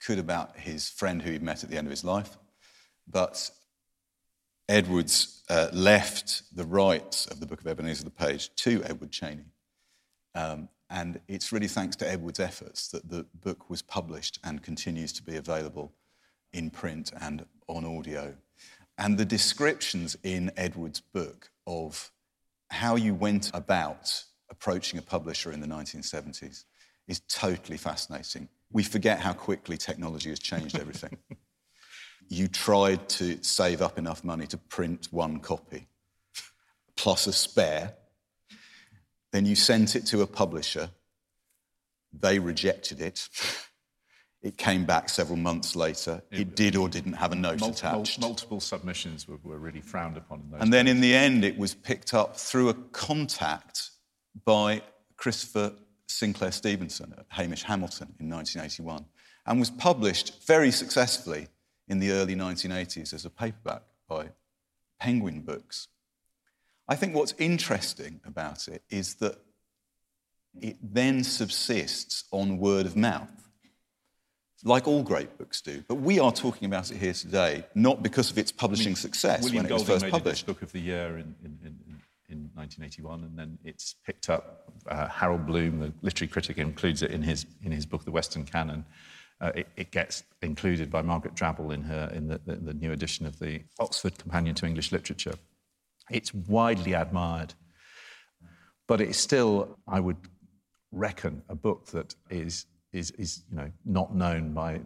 [0.00, 2.36] could about his friend who he'd met at the end of his life.
[3.10, 3.50] But
[4.68, 9.46] Edwards uh, left the rights of the Book of Ebenezer Le Page to Edward Chaney.
[10.34, 15.12] Um, and it's really thanks to Edward's efforts that the book was published and continues
[15.14, 15.92] to be available
[16.52, 18.34] in print and on audio.
[18.96, 22.10] And the descriptions in Edward's book of
[22.70, 26.64] how you went about approaching a publisher in the 1970s
[27.06, 28.48] is totally fascinating.
[28.72, 31.16] We forget how quickly technology has changed everything.
[32.28, 35.86] you tried to save up enough money to print one copy
[36.96, 37.94] plus a spare
[39.32, 40.90] then you sent it to a publisher.
[42.12, 43.28] They rejected it.
[44.40, 46.22] It came back several months later.
[46.30, 48.20] It did or didn't have a note Mul- attached.
[48.20, 50.40] mul- multiple submissions were, were really frowned upon.
[50.40, 53.90] In those And then in the end, it was picked up through a contact
[54.44, 54.82] by
[55.16, 55.72] Christopher
[56.06, 59.04] Sinclair Stevenson at Hamish Hamilton in 1981
[59.44, 61.48] and was published very successfully
[61.88, 64.28] in the early 1980s as a paperback by
[65.00, 65.88] Penguin Books.
[66.88, 69.38] I think what's interesting about it is that
[70.60, 73.30] it then subsists on word of mouth,
[74.64, 75.84] like all great books do.
[75.86, 79.64] But we are talking about it here today, not because of its publishing success William
[79.64, 80.46] when it was Golding first made it published.
[80.46, 84.72] book of the year in, in, in, in 1981, and then it's picked up.
[84.88, 88.44] Uh, Harold Bloom, the literary critic, includes it in his, in his book, The Western
[88.44, 88.86] Canon.
[89.40, 92.90] Uh, it, it gets included by Margaret Drabble in, her, in the, the, the new
[92.92, 95.34] edition of the Oxford Companion to English Literature.
[96.10, 97.54] It's widely admired,
[98.86, 100.16] but it's still, I would
[100.92, 104.80] reckon, a book that is, is, is you know, not known by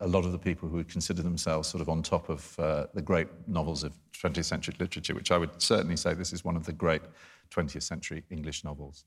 [0.00, 2.86] a, lot of the people who would consider themselves sort of on top of uh,
[2.92, 6.56] the great novels of 20th century literature, which I would certainly say this is one
[6.56, 7.02] of the great
[7.50, 9.04] 20th century English novels,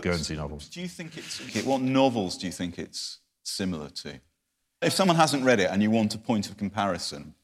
[0.00, 0.68] Guernsey novels.
[0.68, 4.20] Do you think it's okay, what novels do you think it's similar to?
[4.82, 7.34] If someone hasn't read it and you want a point of comparison,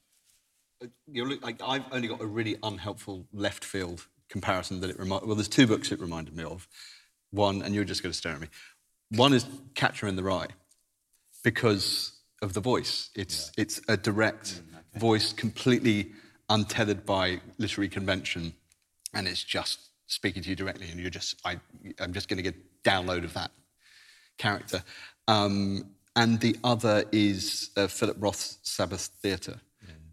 [1.07, 5.27] You're, like, I've only got a really unhelpful left field comparison that it reminded.
[5.27, 6.67] Well, there's two books it reminded me of.
[7.31, 8.49] One, and you're just going to stare at me.
[9.11, 10.49] One is Catcher in the Rye,
[11.45, 13.11] because of the voice.
[13.15, 14.63] It's it's a direct
[14.97, 16.13] voice, completely
[16.49, 18.55] untethered by literary convention,
[19.15, 20.89] and it's just speaking to you directly.
[20.91, 21.61] And you're just, I,
[21.99, 23.51] I'm just going to get download of that
[24.39, 24.83] character.
[25.29, 29.61] Um, and the other is uh, Philip Roth's Sabbath Theatre,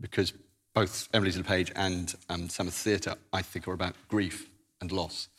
[0.01, 0.33] because
[0.73, 4.49] both Emily's the Page and um, Sabbath Theatre, I think, are about grief
[4.81, 5.29] and loss.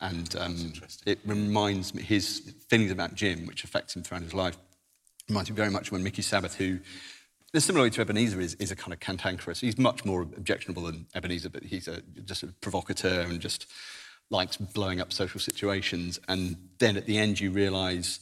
[0.00, 0.72] And um,
[1.06, 4.56] it reminds me, his feelings about Jim, which affects him throughout his life,
[5.28, 6.78] reminds me very much of when Mickey Sabbath, who,
[7.54, 9.60] similarly to Ebenezer, is, is a kind of cantankerous.
[9.60, 13.66] He's much more objectionable than Ebenezer, but he's a, just a provocateur and just
[14.30, 16.18] likes blowing up social situations.
[16.28, 18.20] And then at the end, you realise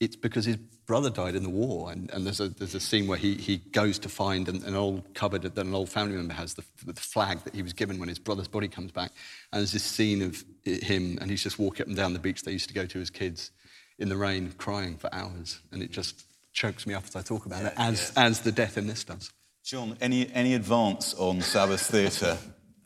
[0.00, 1.90] it's because his brother died in the war.
[1.90, 4.74] And, and there's, a, there's a scene where he, he goes to find an, an
[4.74, 7.98] old cupboard that an old family member has, the, the flag that he was given
[7.98, 9.12] when his brother's body comes back.
[9.52, 12.42] And there's this scene of him, and he's just walking up and down the beach
[12.42, 13.50] they used to go to as kids
[13.98, 15.60] in the rain, crying for hours.
[15.72, 18.78] And it just chokes me up as I talk about it, as, as the death
[18.78, 19.32] in this does.
[19.64, 22.38] John, any, any advance on Sabbath Theatre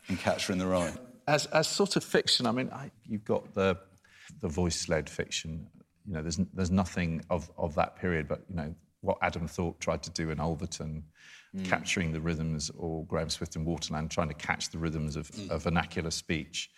[0.08, 0.92] and Catcher in the Rye?
[1.26, 3.78] as, as sort of fiction, I mean, I, you've got the,
[4.40, 5.66] the voice-led fiction.
[6.06, 9.80] You know, there's, there's nothing of, of that period, but, you know, what Adam Thorpe
[9.80, 11.02] tried to do in Ulverton,
[11.54, 11.64] mm.
[11.64, 15.50] capturing the rhythms, or Graham Swift in Waterland trying to catch the rhythms of, mm.
[15.50, 16.70] of vernacular speech.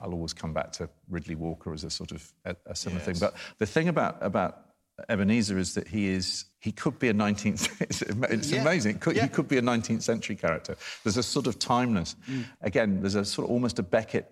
[0.00, 3.16] I'll always come back to Riddley Walker as a sort of a, a similar thing.
[3.18, 4.64] But the thing about, about
[5.08, 8.60] Ebenezer is that he is he could be a 19th it's, it's Yeah.
[8.60, 8.98] amazing.
[8.98, 9.24] Could, Yeah.
[9.24, 10.76] He could be a 19th century character.
[11.02, 12.16] There's a sort of timeless.
[12.28, 12.44] Mm.
[12.62, 14.30] Again, there's a sort of almost a Beckett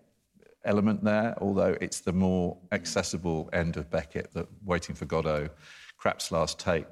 [0.65, 5.49] element there, although it's the more accessible end of Beckett, that Waiting for Godot,
[5.97, 6.89] Krapp's last tape,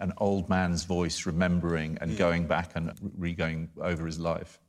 [0.00, 2.16] an old man's voice remembering and hmm.
[2.16, 4.60] going back and re-going over his life.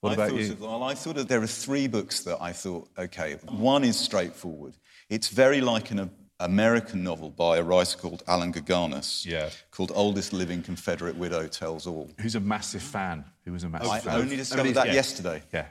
[0.00, 0.52] What I about thought you?
[0.52, 3.98] Of, well, I thought of, there are three books that I thought, okay, one is
[3.98, 4.74] straightforward.
[5.08, 6.10] It's very like an
[6.40, 9.48] American novel by a writer called Allan Gurganus, Yeah.
[9.70, 12.10] called Oldest Living Confederate Widow Tells All.
[12.20, 13.24] Who's a massive fan?
[13.44, 14.20] Who was a massive I fan?
[14.20, 14.92] only discovered Only- that yeah.
[14.92, 15.42] yesterday.
[15.52, 15.66] Yeah.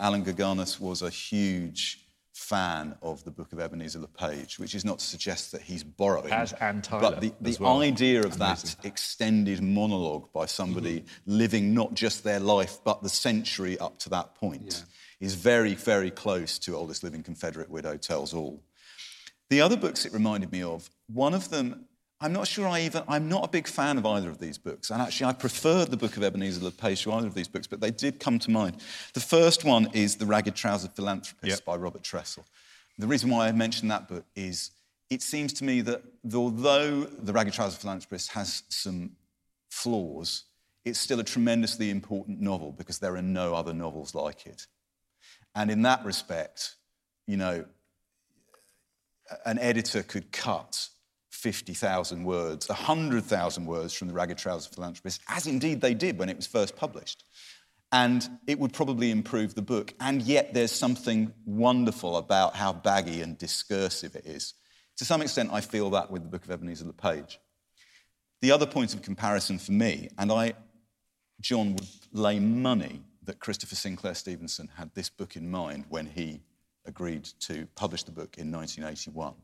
[0.00, 2.00] Allan Gurganus was a huge
[2.32, 5.84] fan of the Book of Ebenezer Le Page, which is not to suggest that he's
[5.84, 6.32] borrowing.
[6.32, 7.80] As Tyler But the, the well.
[7.80, 11.36] idea of that extended monologue by somebody Mm-hmm.
[11.38, 14.84] living not just their life, but the century up to that point
[15.20, 18.62] is very, very close to Oldest Living Confederate Widow Tells All.
[19.48, 21.86] The other books it reminded me of, one of them,
[22.24, 24.88] I'm not sure I even, I'm not a big fan of either of these books.
[24.88, 27.66] And actually, I preferred the book of Ebenezer Le Page to either of these books,
[27.66, 28.80] but they did come to mind.
[29.12, 31.64] The first one is The Ragged Trousered Philanthropist Yep.
[31.66, 32.44] by Robert Tressell.
[32.96, 34.70] The reason why I mentioned that book is
[35.10, 36.02] it seems to me that
[36.34, 39.10] although The Ragged Trousered Philanthropist has some
[39.68, 40.44] flaws,
[40.86, 44.66] it's still a tremendously important novel because there are no other novels like it.
[45.54, 46.76] And in that respect,
[47.26, 47.66] you know,
[49.44, 50.88] an editor could cut
[51.44, 56.36] 50,000 words, 100,000 words from the Ragged Trousers Philanthropist, as indeed they did when it
[56.36, 57.24] was first published.
[57.92, 59.92] And it would probably improve the book.
[60.00, 64.54] And yet there's something wonderful about how baggy and discursive it is.
[64.96, 67.38] To some extent, I feel that with the Book of Ebenezer Page.
[68.40, 70.54] The other point of comparison for me, and I,
[71.42, 76.40] John, would lay money that Christopher Sinclair Stevenson had this book in mind when he
[76.86, 79.34] agreed to publish the book in 1981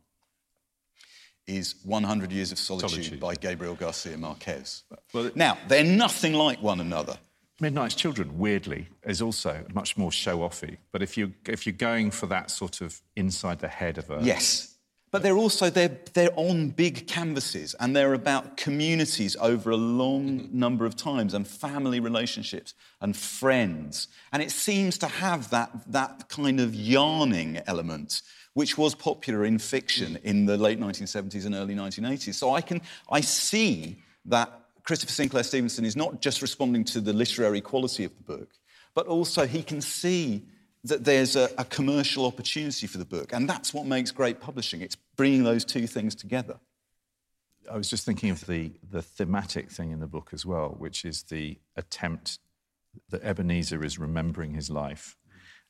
[1.46, 3.20] is 100 Years of Solitude, Solitude.
[3.20, 4.84] by Gabriel Garcia Marquez.
[5.12, 7.18] Well, now, they're nothing like one another.
[7.60, 10.78] Midnight's Children, weirdly, is also much more show-offy.
[10.92, 14.20] But if you if you're going for that sort of inside the head of a
[14.22, 14.70] Yes.
[15.10, 20.40] But they're also they're, they're on big canvases and they're about communities over a long
[20.40, 20.58] mm-hmm.
[20.58, 24.06] number of times and family relationships and friends.
[24.32, 28.22] And it seems to have that, that kind of yarning element
[28.54, 32.34] which was popular in fiction in the late 1970s and early 1980s.
[32.34, 37.12] So I can I see that Christopher Sinclair Stevenson is not just responding to the
[37.12, 38.50] literary quality of the book,
[38.94, 40.42] but also he can see
[40.84, 43.32] that there's a, a commercial opportunity for the book.
[43.32, 44.80] And that's what makes great publishing.
[44.80, 46.58] It's bringing those two things together.
[47.70, 51.04] I was just thinking of the, the thematic thing in the book as well, which
[51.04, 52.38] is the attempt
[53.10, 55.16] that Ebenezer is remembering his life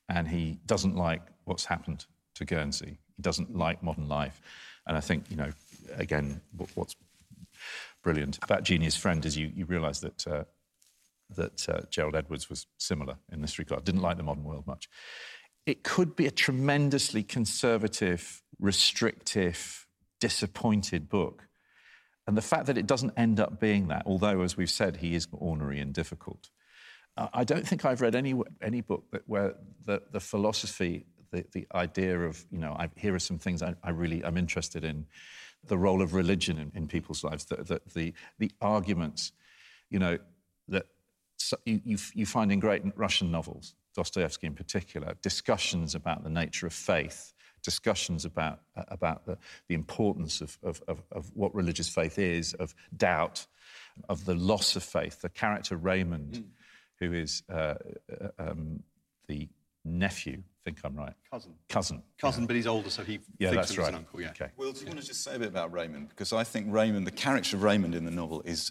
[0.09, 2.07] and he doesn't like what's happened
[2.41, 2.99] to Guernsey.
[3.17, 4.41] He doesn't like modern life.
[4.87, 5.51] And I think, you know,
[5.95, 6.41] again,
[6.75, 6.97] what's
[8.03, 10.45] brilliant about Genius Friend is you, you realise that, uh,
[11.37, 14.89] that uh, Gerald Edwards was similar in this regard, didn't like the modern world much.
[15.67, 19.87] It could be a tremendously conservative, restrictive,
[20.19, 21.47] disappointed book.
[22.27, 25.15] And the fact that it doesn't end up being that, although, as we've said, he
[25.15, 26.51] is ornery and difficult,
[27.17, 31.67] I don't think I've read any, any book that, where the, the philosophy, the, the
[31.75, 35.07] idea of, you know, I, here are some things I, I really am interested in,
[35.67, 39.33] the role of religion in, in people's lives, the, the, the, the arguments,
[39.91, 40.19] you know,
[40.69, 40.87] that
[41.37, 46.31] so you, you, you find in great Russian novels, Dostoevsky in particular, discussions about the
[46.31, 49.37] nature of faith, discussions about, about the,
[49.69, 53.47] the importance of, of, of, of what religious faith is, of doubt,
[54.09, 55.21] of the loss of faith.
[55.21, 56.45] The character Raymond,
[56.99, 57.75] who is uh,
[58.21, 58.83] uh, um,
[59.27, 59.49] the
[59.85, 61.15] nephew, I think I'm right.
[61.31, 61.53] Cousin.
[61.69, 62.03] Cousin.
[62.19, 63.89] Cousin, but he's older, so he Yeah, thinks that's of him right.
[63.91, 64.21] an uncle.
[64.21, 64.31] Yeah.
[64.31, 64.49] Okay.
[64.57, 66.09] Will, do you want to just say a bit about Raymond?
[66.11, 68.71] Because I think Raymond, the character of Raymond in the novel, is,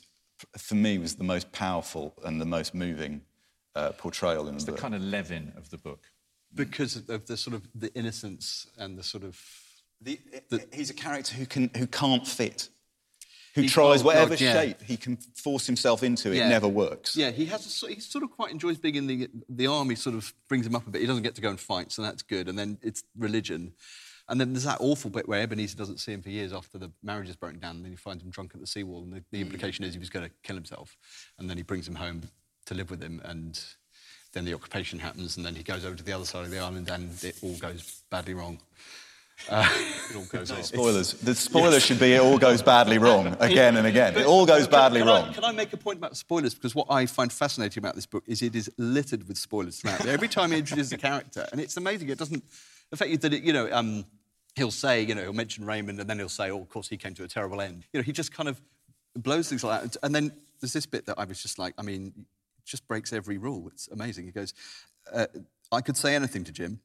[0.57, 3.21] for me, was the most powerful and the most moving
[3.75, 4.79] uh, portrayal in the The book.
[4.81, 6.05] kind of leaven of the book.
[6.53, 9.39] Because of the sort of the innocence and the sort of
[10.01, 10.19] The,
[10.73, 12.69] he's a character who, can, who can't fit,
[13.59, 14.53] who He- tries oh, whatever God, yeah.
[14.53, 16.31] shape he can force himself into.
[16.31, 16.49] It Yeah.
[16.49, 17.15] never works.
[17.15, 17.65] Yeah, he has.
[17.65, 19.95] A, sort- he sort of quite enjoys being in the the army.
[19.95, 21.01] Sort of brings him up a bit.
[21.01, 22.47] He doesn't get to go and fight, so that's good.
[22.47, 23.73] And then it's religion,
[24.27, 26.91] and then there's that awful bit where Ebenezer doesn't see him for years after the
[27.03, 27.77] marriage is broken down.
[27.77, 29.45] And then he finds him drunk at the seawall, and the, the hmm.
[29.45, 30.97] implication is he was going to kill himself.
[31.37, 32.21] And then he brings him home
[32.65, 33.59] to live with him, and
[34.33, 36.59] then the occupation happens, and then he goes over to the other side of the
[36.59, 38.59] island, and it all goes badly wrong.
[39.47, 39.67] Uh,
[40.09, 40.49] it all goes.
[40.67, 41.13] Spoilers.
[41.13, 44.17] The spoiler should be it all goes badly wrong again and again.
[44.17, 45.29] It all goes Can- badly can wrong.
[45.29, 46.53] I, can I make a point about spoilers?
[46.53, 50.05] Because what I find fascinating about this book is it is littered with spoilers throughout.
[50.05, 52.09] Every time he introduces a character, and it's amazing.
[52.09, 52.43] It doesn't.
[52.91, 54.05] affect you that it, you know, um,
[54.55, 56.97] he'll say, you know, he'll mention Raymond, and then he'll say, oh, of course, he
[56.97, 57.85] came to a terrible end.
[57.93, 58.59] You know, he just kind of
[59.15, 59.97] blows things like that.
[60.03, 62.25] And then there's this bit that I was just like, I mean,
[62.65, 63.67] just breaks every rule.
[63.71, 64.25] It's amazing.
[64.25, 64.53] He goes,
[65.13, 65.27] uh,
[65.71, 66.79] I could say anything to Jim.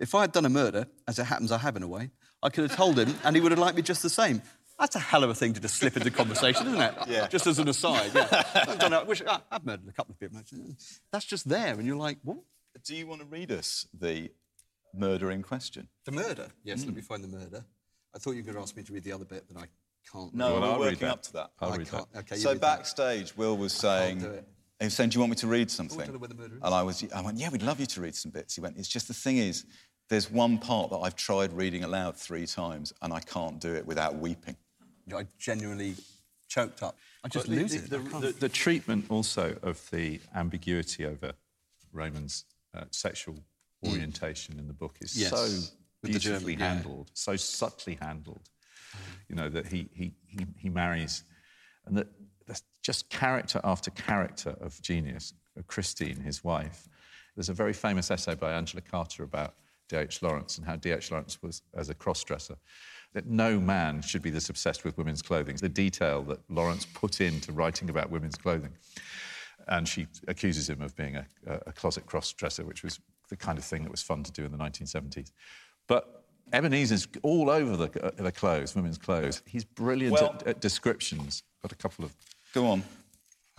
[0.00, 2.10] If I had done a murder, as it happens, I have in a way,
[2.42, 4.42] I could have told him, and he would have liked me just the same.
[4.78, 6.94] That's a hell of a thing to just slip into conversation, isn't it?
[7.06, 7.28] Yeah.
[7.28, 8.12] Just as an aside.
[8.14, 8.42] Yeah.
[8.54, 8.96] I've, done it.
[8.96, 10.40] I wish, I- I've murdered a couple of people.
[11.12, 12.38] That's just there, and you're like, what?
[12.84, 14.30] Do you want to read us the
[14.94, 15.88] murder in question?
[16.06, 16.48] The murder?
[16.64, 16.86] Yes, mm.
[16.86, 17.64] let me find the murder.
[18.14, 19.66] I thought you were going to ask me to read the other bit, but I
[20.10, 20.34] can't.
[20.34, 21.10] No, Well, we're I'll working that.
[21.12, 21.50] up to that.
[21.60, 22.10] I'll I read can't.
[22.12, 22.18] that.
[22.20, 22.78] Okay, so read that.
[22.78, 24.20] backstage, Will was saying,
[24.80, 26.54] he was saying, "Do you want me to read something?" don't know where murder.
[26.62, 28.78] And I was, I went, "Yeah, we'd love you to read some bits." He went,
[28.78, 29.66] "It's just the thing is,
[30.10, 33.86] there's one part that I've tried reading aloud three times, and I can't do it
[33.86, 34.56] without weeping."
[35.14, 35.94] I genuinely
[36.48, 36.96] choked up.
[37.24, 38.10] I just But the- lose the, it.
[38.10, 41.32] The, the- the treatment also of the ambiguity over
[41.92, 42.44] Raymond's
[42.74, 43.36] uh, sexual
[43.86, 45.30] orientation in the book is Yes.
[45.30, 46.74] so beautifully German, yeah.
[46.74, 48.48] handled, so subtly handled.
[49.28, 51.24] You know that he he he, he marries,
[51.86, 52.08] and that
[52.46, 55.32] that's just character after character of genius.
[55.56, 56.88] Of Christine, his wife.
[57.34, 59.54] There's a very famous essay by Angela Carter about
[59.90, 60.22] D.H.
[60.22, 61.10] Lawrence and how D.H.
[61.10, 62.56] Lawrence was as a cross-dresser.
[63.12, 65.56] That no man should be this obsessed with women's clothing.
[65.56, 68.70] The detail that Lawrence put into writing about women's clothing.
[69.66, 71.26] And she accuses him of being a,
[71.66, 74.52] a closet cross-dresser, which was the kind of thing that was fun to do in
[74.52, 75.32] the 1970s.
[75.88, 79.42] But Ebenezer's all over the, uh, the clothes, women's clothes.
[79.46, 81.42] He's brilliant Well- at, at descriptions.
[81.62, 82.14] Got a couple of.
[82.54, 82.82] Go on.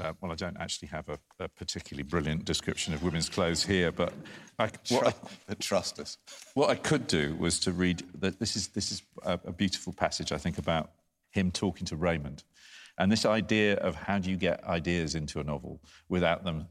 [0.01, 3.91] Uh, well, I don't actually have a, a particularly brilliant description of women's clothes here,
[3.91, 4.11] but
[4.57, 5.15] I, what,
[5.47, 6.17] I, trust us.
[6.55, 9.93] what I could do was to read that this is this is a, a beautiful
[9.93, 10.89] passage I think about
[11.29, 12.43] him talking to Raymond,
[12.97, 15.79] and this idea of how do you get ideas into a novel
[16.09, 16.65] without them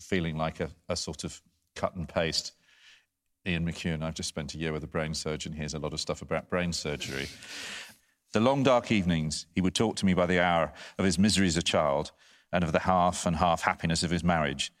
[0.00, 1.40] feeling like a, a sort of
[1.76, 2.52] cut and paste.
[3.46, 5.52] Ian McEwan, I've just spent a year with a brain surgeon.
[5.52, 7.28] Here's a lot of stuff about brain surgery.
[8.32, 11.46] The long dark evenings, he would talk to me by the hour of his misery
[11.46, 12.10] as a child
[12.56, 14.72] and of the half and half happiness of his marriage.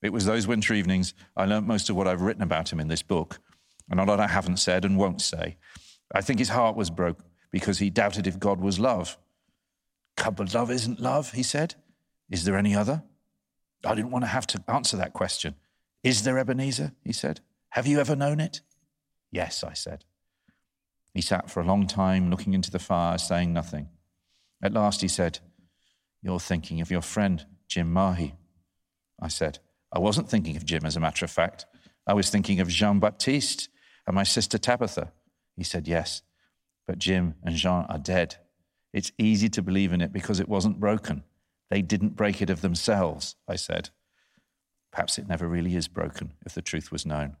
[0.00, 2.86] It was those winter evenings I learnt most of what I've written about him in
[2.86, 3.40] this book,
[3.90, 5.56] and a lot I haven't said and won't say.
[6.14, 9.18] I think his heart was broke because he doubted if God was love.
[10.16, 11.74] But love isn't love, he said.
[12.30, 13.02] Is there any other?
[13.84, 15.56] I didn't want to have to answer that question.
[16.04, 16.92] Is there Ebenezer?
[17.02, 17.40] He said.
[17.70, 18.60] Have you ever known it?
[19.32, 20.04] Yes, I said.
[21.12, 23.88] He sat for a long time looking into the fire, saying nothing.
[24.62, 25.40] At last he said,
[26.24, 28.34] You're thinking of your friend, Jim Mahy.
[29.20, 29.58] I said,
[29.92, 31.66] I wasn't thinking of Jim, as a matter of fact.
[32.06, 33.68] I was thinking of Jean Baptiste
[34.06, 35.12] and my sister Tabitha.
[35.54, 36.22] He said, Yes,
[36.86, 38.36] but Jim and Jean are dead.
[38.94, 41.24] It's easy to believe in it because it wasn't broken.
[41.68, 43.90] They didn't break it of themselves, I said.
[44.92, 47.36] Perhaps it never really is broken if the truth was known.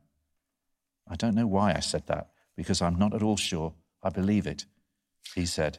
[1.08, 3.72] I don't know why I said that, because I'm not at all sure
[4.02, 4.66] I believe it.
[5.34, 5.78] He said,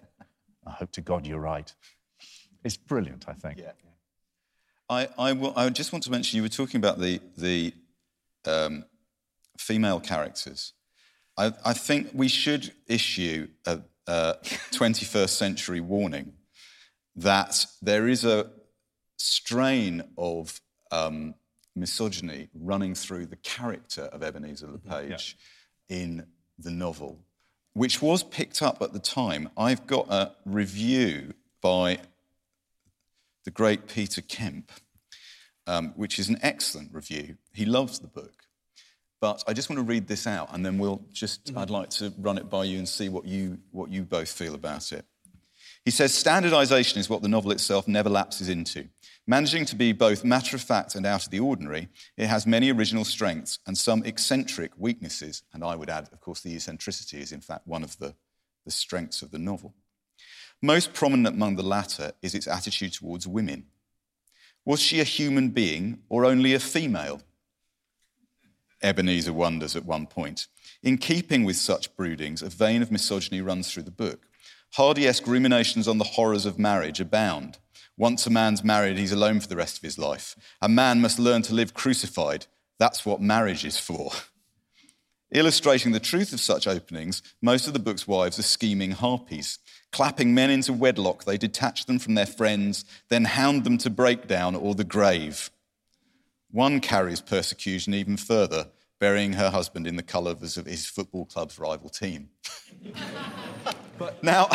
[0.66, 1.72] I hope to God you're right.
[2.66, 3.60] It's brilliant, I think.
[3.60, 3.72] Yeah.
[4.90, 7.74] I, I, will, I just want to mention you were talking about the, the
[8.46, 8.86] um,
[9.58, 10.74] female characters.
[11.38, 14.38] I, I think we should issue a, a
[14.72, 16.34] 21st century warning
[17.16, 18.50] that there is a
[19.18, 20.60] strain of
[20.92, 21.36] um,
[21.76, 25.38] misogyny running through the character of Ebenezer Le Page
[25.88, 26.26] in
[26.58, 27.20] the novel,
[27.74, 29.50] which was picked up at the time.
[29.56, 32.00] I've got a review by
[33.46, 34.72] the great Peter Kemp,
[35.68, 37.38] um, which is an excellent review.
[37.54, 38.34] He loves the book.
[39.22, 42.14] But I just want to read this out and then we'll just, I'd like to
[42.20, 45.06] run it by you and see what you, what you both feel about it.
[45.86, 48.90] He says standardization is what the novel itself never lapses into.
[49.28, 51.88] Managing to be both matter of fact and out of the ordinary,
[52.18, 55.44] it has many original strengths and some eccentric weaknesses.
[55.54, 58.16] And I would add, of course, the eccentricity is in fact one of the,
[58.66, 59.74] the strengths of the novel.
[60.62, 63.66] Most prominent among the latter is its attitude towards women.
[64.66, 67.22] Was she a human being or only a female?
[68.82, 70.48] Ebenezer wonders at one point.
[70.82, 74.28] In keeping with such broodings, a vein of misogyny runs through the book.
[74.74, 77.58] Hardy esque ruminations on the horrors of marriage abound.
[77.98, 80.36] Once a man's married, he's alone for the rest of his life.
[80.62, 82.46] A man must learn to live crucified.
[82.78, 84.12] That's what marriage is for.
[85.32, 89.60] Illustrating the truth of such openings, most of the book's wives are scheming harpies.
[89.92, 94.56] Clapping men into wedlock, they detach them from their friends, then hound them to breakdown
[94.56, 95.50] or the grave.
[96.52, 98.68] One carries persecution even further,
[99.00, 102.30] burying her husband in the colours of his football club's rival team.
[103.98, 104.48] but now,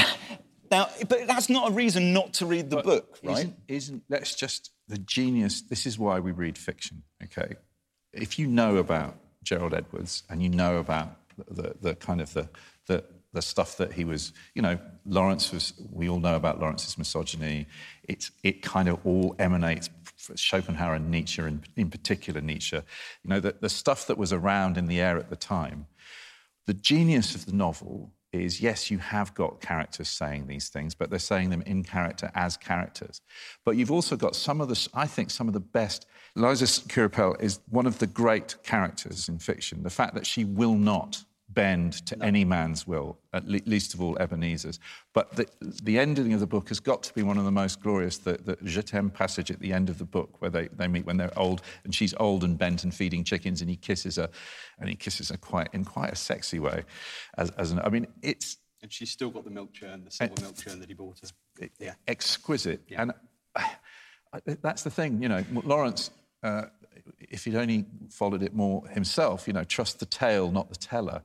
[0.70, 3.38] now, but that's not a reason not to read the book, right?
[3.38, 5.62] Isn't, isn't that's just the genius?
[5.62, 7.02] This is why we read fiction.
[7.24, 7.56] Okay,
[8.12, 11.16] if you know about Gerald Edwards and you know about
[11.48, 12.48] the, the, kind of the,
[12.86, 15.72] the the stuff that he was, you know, Lawrence was.
[15.92, 17.66] We all know about Lawrence's misogyny.
[18.04, 19.88] It's it kind of all emanates.
[20.34, 24.76] Schopenhauer and Nietzsche, in, in particular Nietzsche, you know, the, the stuff that was around
[24.76, 25.86] in the air at the time.
[26.66, 31.10] The genius of the novel is yes, you have got characters saying these things, but
[31.10, 33.20] they're saying them in character as characters.
[33.64, 36.06] But you've also got some of the, I think, some of the best.
[36.36, 39.82] Liza Queripel is one of the great characters in fiction.
[39.82, 44.00] The fact that she will not bend to any man's will, at le- least of
[44.00, 44.78] all Ebenezer's.
[45.12, 47.82] But the, the ending of the book has got to be one of the most
[47.82, 50.88] glorious, the, the Je t'aime passage at the end of the book, where they, they
[50.88, 54.16] meet when they're old, and she's old and bent and feeding chickens, and he kisses
[54.16, 54.28] her,
[54.78, 56.84] and he kisses her quite in quite a sexy way.
[57.36, 60.40] As, as an, I mean, it's And she's still got the milk churn, the silver
[60.40, 61.68] milk churn that he bought her.
[61.78, 61.94] Yeah.
[62.06, 62.80] exquisite.
[62.96, 63.12] And
[63.54, 63.70] I,
[64.32, 66.12] I, that's the thing, you know, Lawrence,
[66.44, 66.66] uh,
[67.18, 71.22] if he'd only followed it more himself, you know, trust the tale, not the teller.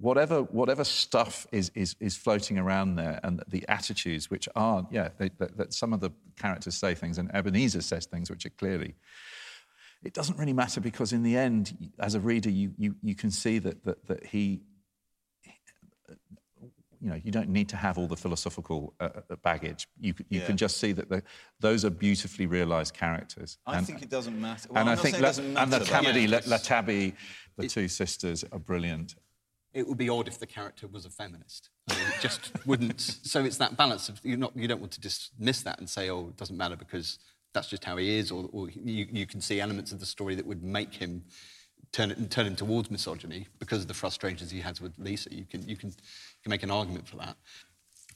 [0.00, 5.08] Whatever, whatever stuff is, is, is floating around there and the attitudes which are, yeah,
[5.18, 8.50] they, that, that some of the characters say things and Ebenezer says things which are
[8.50, 8.94] clearly,
[10.04, 13.32] it doesn't really matter because in the end, as a reader, you, you, you can
[13.32, 14.60] see that, that, that he,
[17.00, 19.88] you know, you don't need to have all the philosophical uh, uh, baggage.
[20.00, 20.46] You, you Yeah.
[20.46, 21.24] can just see that the,
[21.58, 23.58] those are beautifully realised characters.
[23.66, 24.68] I And- think it doesn't matter.
[24.70, 26.58] Well, and I'm I think La, doesn't and the comedy, Yeah, La,
[27.56, 29.16] the two sisters are brilliant.
[29.74, 31.70] It would be odd if the character was a feminist.
[31.90, 33.00] I mean, it just wouldn't.
[33.00, 36.10] So it's that balance of you're not, you don't want to dismiss that and say,
[36.10, 37.18] oh, it doesn't matter because
[37.52, 40.34] that's just how he is, or, or you, you can see elements of the story
[40.34, 41.24] that would make him
[41.92, 45.34] turn, it, turn him towards misogyny because of the frustrations he has with Liza.
[45.34, 47.36] You can, you can, you can make an argument for that.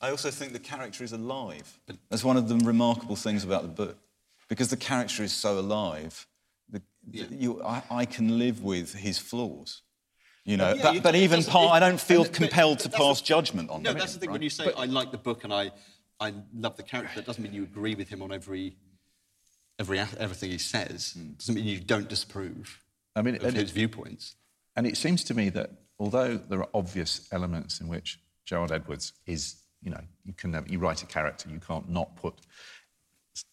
[0.01, 1.79] I also think the character is alive.
[2.11, 3.99] That's one of the remarkable things about the book.
[4.49, 6.27] Because the character is so alive,
[6.69, 7.25] the, Yeah.
[7.31, 9.83] you, I, I can live with his flaws.
[10.45, 13.21] You know, Yeah, but, but even it- I don't feel but- compelled but to pass
[13.21, 13.99] the- judgment on No, him.
[13.99, 14.33] that's the thing.
[14.33, 15.71] When you say I like the book and I,
[16.19, 18.77] I love the character, that doesn't mean you agree with him on every,
[19.79, 21.13] every everything he says.
[21.39, 22.83] Doesn't mean you don't disapprove
[23.15, 24.35] I mean, of his it, viewpoints.
[24.77, 29.13] and it seems to me that although there are obvious elements in which Gerald Edwards
[29.27, 32.35] is, you know, you can never, you write a character, you can't not put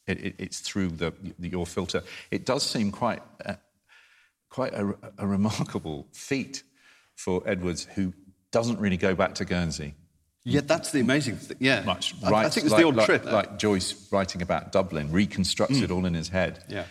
[0.08, 2.02] it, it, it's through the, the, your filter.
[2.32, 3.54] It does seem quite uh,
[4.50, 6.64] quite a, a remarkable feat
[7.20, 8.14] for Edwards, who
[8.52, 9.94] doesn't really go back to Guernsey
[10.46, 11.58] Yeah, that's the amazing thing.
[11.60, 12.16] Yeah, much.
[12.24, 13.26] I, I think it's like, the old like, trip.
[13.26, 15.96] like Joyce writing about Dublin, reconstructs it mm.
[15.96, 16.64] all in his head.
[16.70, 16.86] Yeah.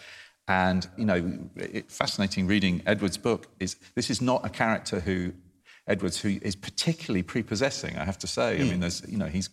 [0.47, 5.33] And you know, it, fascinating reading Edward's book is this is not a character who
[5.87, 7.97] Edwards who is particularly prepossessing.
[7.97, 8.57] I have to say.
[8.57, 8.71] I mm.
[8.71, 9.49] mean, there's you know he's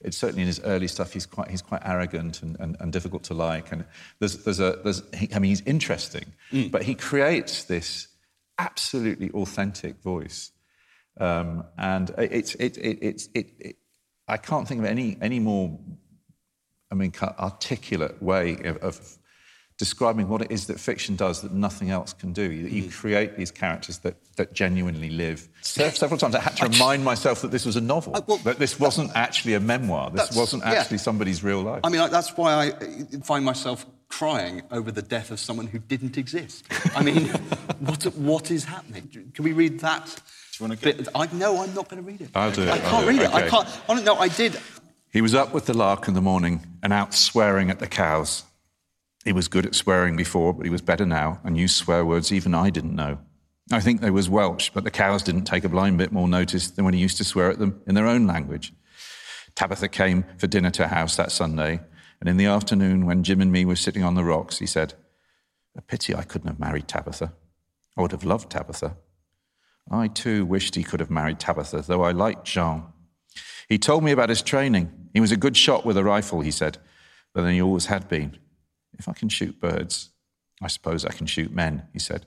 [0.00, 3.22] it's certainly in his early stuff he's quite he's quite arrogant and, and, and difficult
[3.24, 3.72] to like.
[3.72, 3.84] And
[4.18, 6.70] there's there's a there's he, I mean he's interesting, mm.
[6.70, 8.08] but he creates this
[8.58, 10.52] absolutely authentic voice.
[11.18, 13.76] Um, and it's it, it, it, it,
[14.28, 15.78] I can't think of any any more,
[16.90, 19.18] I mean, articulate way of, of
[19.78, 22.50] describing what it is that fiction does that nothing else can do.
[22.50, 25.48] You, you create these characters that, that genuinely live.
[25.60, 28.80] Several times I had to remind myself that this was a novel, well, that this
[28.80, 30.10] wasn't actually a memoir.
[30.10, 30.72] This wasn't yeah.
[30.72, 31.80] actually somebody's real life.
[31.84, 32.84] I mean, like, that's why I uh,
[33.22, 36.64] find myself crying over the death of someone who didn't exist.
[36.94, 37.26] I mean,
[37.80, 39.30] what, what is happening?
[39.34, 40.06] Can we read that?
[40.06, 40.92] Do you wanna go?
[40.92, 41.08] bit?
[41.14, 42.30] I, no, I'm not going to read it.
[42.34, 43.34] I'll do it, I can't do read it.
[43.34, 43.50] I okay.
[43.50, 43.80] can't.
[43.90, 44.58] Oh, no, I did.
[45.12, 48.44] He was up with the lark in the morning and out swearing at the cows.
[49.26, 52.32] He was good at swearing before, but he was better now and used swear words
[52.32, 53.18] even I didn't know.
[53.72, 56.70] I think they was Welsh, but the cows didn't take a blind bit more notice
[56.70, 58.72] than when he used to swear at them in their own language.
[59.56, 61.80] Tabitha came for dinner to house that Sunday,
[62.20, 64.94] and in the afternoon, when Jim and me were sitting on the rocks, he said,
[65.76, 67.32] A pity I couldn't have married Tabitha.
[67.96, 68.96] I would have loved Tabitha.
[69.90, 72.84] I too wished he could have married Tabitha, though I liked Jean.
[73.68, 75.08] He told me about his training.
[75.12, 76.78] He was a good shot with a rifle, he said,
[77.34, 78.38] but then he always had been.
[78.98, 80.10] If I can shoot birds,
[80.62, 82.26] I suppose I can shoot men, he said.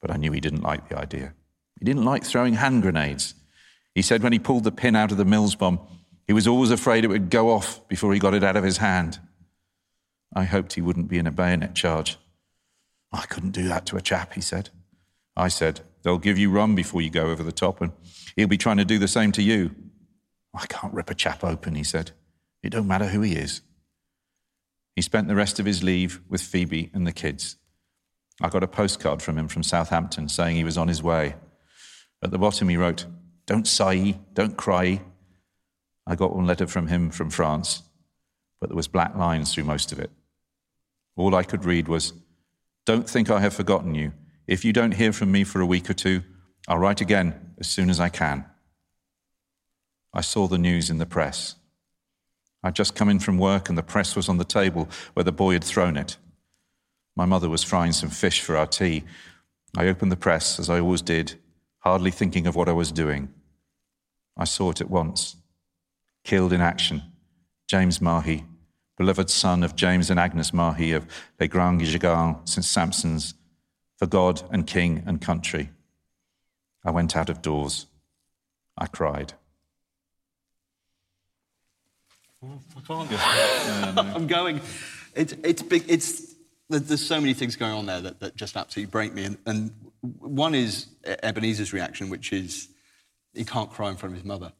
[0.00, 1.34] But I knew he didn't like the idea.
[1.78, 3.34] He didn't like throwing hand grenades.
[3.94, 5.80] He said when he pulled the pin out of the Mills bomb,
[6.26, 8.78] he was always afraid it would go off before he got it out of his
[8.78, 9.18] hand.
[10.34, 12.18] I hoped he wouldn't be in a bayonet charge.
[13.12, 14.70] I couldn't do that to a chap, he said.
[15.36, 17.92] I said, They'll give you rum before you go over the top, and
[18.36, 19.74] he'll be trying to do the same to you.
[20.52, 22.10] I can't rip a chap open, he said.
[22.62, 23.62] It don't matter who he is.
[24.94, 27.56] He spent the rest of his leave with Phoebe and the kids.
[28.40, 31.34] I got a postcard from him from Southampton saying he was on his way.
[32.22, 33.06] At the bottom, he wrote,
[33.46, 35.02] Don't sigh, don't cry.
[36.06, 37.82] I got one letter from him from France,
[38.60, 40.10] but there was black lines through most of it.
[41.16, 42.12] All I could read was,
[42.84, 44.12] Don't think I have forgotten you.
[44.46, 46.22] If you don't hear from me for a week or two,
[46.68, 48.44] I'll write again as soon as I can.
[50.12, 51.56] I saw the news in the press.
[52.64, 55.30] I'd just come in from work and the press was on the table where the
[55.30, 56.16] boy had thrown it.
[57.14, 59.04] My mother was frying some fish for our tea.
[59.76, 61.34] I opened the press, as I always did,
[61.80, 63.28] hardly thinking of what I was doing.
[64.34, 65.36] I saw it at once.
[66.24, 67.02] Killed in action.
[67.68, 68.44] James Mahy,
[68.96, 71.06] beloved son of James and Agnes Mahy of
[71.38, 72.64] Les Grands Gigants, St.
[72.64, 73.34] Sampson's,
[73.98, 75.68] for God and King and country.
[76.82, 77.86] I went out of doors.
[78.78, 79.34] I cried.
[79.34, 79.60] I can't
[82.33, 82.33] go.
[83.96, 84.60] I'm going.
[85.14, 85.84] It's it's big.
[85.88, 86.34] It's
[86.68, 89.24] there- there's so many things going on there that, that just absolutely break me.
[89.24, 89.70] And, and
[90.20, 92.68] one is Ebenezer's reaction, which is
[93.34, 94.52] he can't cry in front of his mother.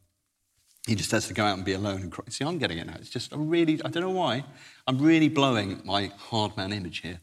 [0.87, 2.25] He just has to go out and be alone and cry.
[2.29, 2.95] See, I'm getting it now.
[2.99, 4.43] It's just I'm really I don't know why
[4.87, 7.19] I'm really blowing my hard man image here.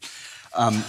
[0.53, 0.83] Um,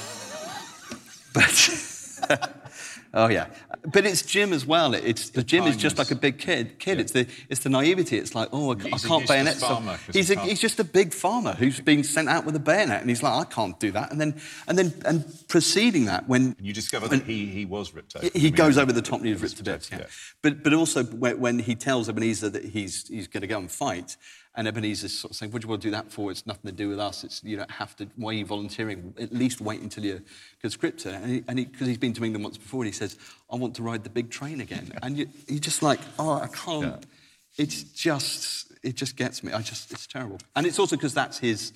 [1.34, 1.93] but
[3.14, 3.46] oh yeah,
[3.92, 4.94] but it's Jim as well.
[4.94, 6.78] It's the Jim is just like a big kid.
[6.78, 8.18] Kid, it's the it's the naivety.
[8.18, 9.54] It's like oh I, ca- I can't bayonet.
[9.56, 12.60] farmer He's he a, he's just a big farmer who's been sent out with a
[12.60, 14.10] bayonet, and he's like I can't do that.
[14.10, 17.94] And then and then and preceding that when You discover when- that he, he was
[17.94, 18.40] ripped he- open.
[18.40, 19.90] he I mean, goes over the top and he's ripped to bits.
[19.90, 19.98] Yeah.
[20.00, 20.06] yeah.
[20.42, 23.70] But but also when, when he tells Ebenezer that he's he's going to go and
[23.70, 24.16] fight,
[24.56, 26.30] And Ebenezer's sort of saying, what do you want to do that for?
[26.30, 27.24] It's nothing to do with us.
[27.24, 29.12] It's, you don't have to, why are you volunteering?
[29.18, 30.22] At least wait until you're
[30.62, 31.12] conscripted.
[31.14, 33.16] And because he, and he, 'cause he's been to England once before, and he says,
[33.50, 34.92] I want to ride the big train again.
[35.02, 37.04] And you, you're just like, oh, I can't.
[37.58, 39.52] It's just, it just gets me.
[39.52, 40.38] I just, it's terrible.
[40.54, 41.72] And it's also because that's his,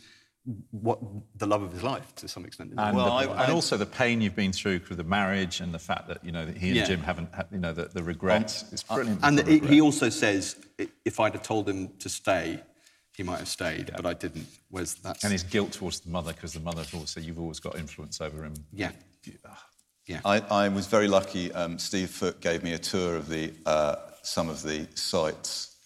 [0.70, 0.98] what,
[1.36, 2.74] the love of his life to some extent.
[2.78, 5.78] And, Well, I- and also the pain you've been through with the marriage and the
[5.80, 6.84] fact that you know that he and Yeah.
[6.84, 8.62] Jim haven't, had, you know, the, the regrets.
[8.62, 9.20] Um, it's brilliant.
[9.24, 10.56] And the he, he also says,
[11.04, 12.60] if I'd have told him to stay,
[13.18, 14.46] he might have stayed, but I didn't.
[14.70, 17.58] Whereas that's and his guilt towards the mother because the mother always said you've always
[17.58, 18.54] got influence over him.
[18.72, 18.92] yeah,
[20.06, 20.20] yeah.
[20.24, 21.52] I, I was very lucky.
[21.52, 25.76] Um, Steve Foote gave me a tour of the, uh, some of the sites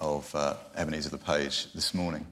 [0.00, 2.26] of uh, Ebenezer Le Page this morning.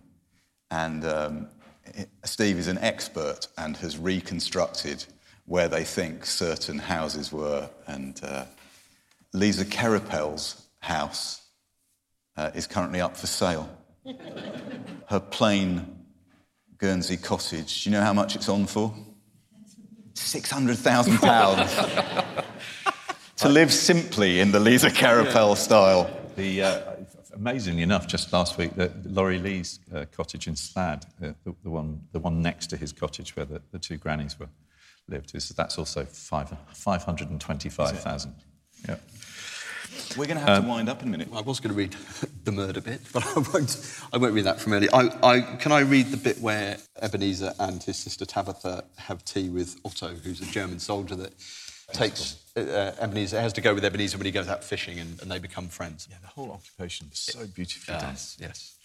[0.72, 1.48] And um,
[1.84, 5.04] it- Steve is an expert and has reconstructed
[5.46, 7.70] where they think certain houses were.
[7.86, 8.46] And uh,
[9.32, 11.40] Liza Queripel's house
[12.36, 13.68] uh, is currently up for sale.
[15.08, 16.04] Her plain
[16.78, 17.84] Guernsey cottage.
[17.84, 18.94] Do you know how much it's on for?
[20.14, 22.44] £600,000
[23.36, 26.10] to live simply in the Liza Queripel style.
[26.36, 26.92] The, uh,
[27.34, 31.70] amazingly enough, just last week, the, Laurie Lee's uh, cottage in Slad, uh, the, the,
[31.70, 34.48] one, the one next to his cottage where the, the two grannies were
[35.08, 38.34] lived, is, that's also five, 525,000.
[38.88, 38.96] Yeah.
[40.16, 41.28] We're going to have to wind up in a minute.
[41.34, 41.96] I was going to read
[42.44, 43.94] the murder bit, but I won't.
[44.12, 44.90] I won't read that from earlier.
[44.92, 49.48] I, I, can I read the bit where Ebenezer and his sister Tabitha have tea
[49.48, 51.32] with Otto, who's a German soldier that
[51.92, 55.30] takes uh, Ebenezer has to go with Ebenezer when he goes out fishing, and, and
[55.30, 56.08] they become friends.
[56.10, 58.10] Yeah, the whole occupation is so beautifully done.
[58.10, 58.76] Yes, yes.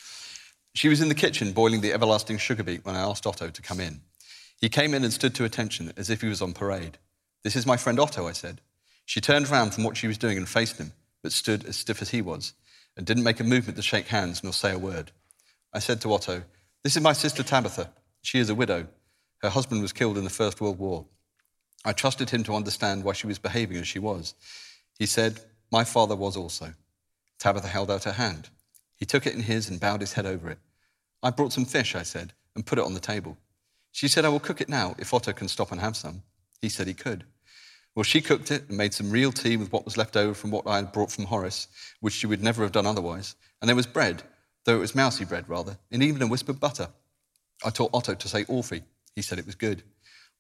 [0.74, 3.62] She was in the kitchen boiling the everlasting sugar beet when I asked Otto to
[3.62, 4.02] come in.
[4.60, 6.98] He came in and stood to attention as if he was on parade.
[7.44, 8.62] This is my friend Otto, I said.
[9.06, 10.92] She turned round from what she was doing and faced him,
[11.26, 12.54] but stood as stiff as he was,
[12.96, 15.10] and didn't make a movement to shake hands nor say a word.
[15.74, 16.44] I said to Otto,
[16.84, 17.90] This is my sister Tabitha.
[18.22, 18.86] She is a widow.
[19.40, 21.08] Her husband was killed in the First World War.
[21.84, 24.36] I trusted him to understand why she was behaving as she was.
[25.00, 25.40] He said,
[25.72, 26.76] My father was also.
[27.40, 28.50] Tabitha held out her hand.
[28.96, 30.60] He took it in his and bowed his head over it.
[31.24, 33.36] I brought some fish, I said, and put it on the table.
[33.92, 36.22] She said, I will cook it now if Otto can stop and have some.
[36.62, 37.24] He said he could.
[37.96, 40.52] Well, she cooked it and made some real tea with what was left over from
[40.52, 41.68] what I had brought from Horace,
[42.02, 43.36] which she would never have done otherwise.
[43.62, 44.24] And there was bread,
[44.66, 46.90] though it was mousy bread rather, and even a wisp of butter.
[47.64, 48.84] I taught Otto to say Orphy.
[49.16, 49.84] He said it was good.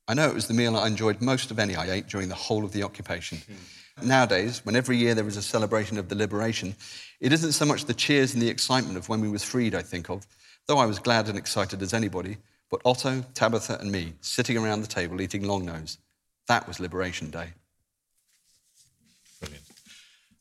[0.08, 2.36] I know it was the meal I enjoyed most of any I ate during the
[2.36, 3.40] whole of the occupation.
[3.40, 4.08] Hmm.
[4.08, 6.76] Nowadays, when every year there is a celebration of the liberation,
[7.22, 9.82] it isn't so much the cheers and the excitement of when we was freed I
[9.82, 10.28] think of,
[10.68, 12.38] though I was glad and excited as anybody,
[12.70, 15.98] but Otto, Tabitha, and me sitting around the table eating long nose.
[16.48, 17.48] That was Liberation Day.
[19.40, 19.64] Brilliant.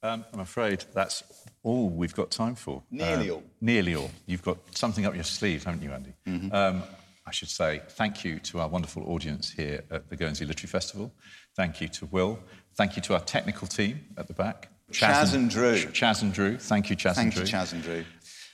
[0.03, 1.23] Um, I'm afraid that's
[1.63, 2.83] all we've got time for.
[2.91, 3.43] Nearly Um, all.
[3.61, 4.11] Nearly all.
[4.27, 6.13] You've got something up your sleeve, haven't you, Andy?
[6.27, 6.55] Mm-hmm.
[6.55, 6.83] Um,
[7.27, 11.11] I should say thank you to our wonderful audience here at the Guernsey Literary Festival.
[11.57, 12.39] Thank you to Will.
[12.77, 14.69] Thank you to our technical team at the back.
[14.93, 15.77] Chaz and Drew.
[15.77, 16.59] Chaz and Drew.
[16.59, 18.05] Thank you, Chaz Thank and you, Chaz and Drew.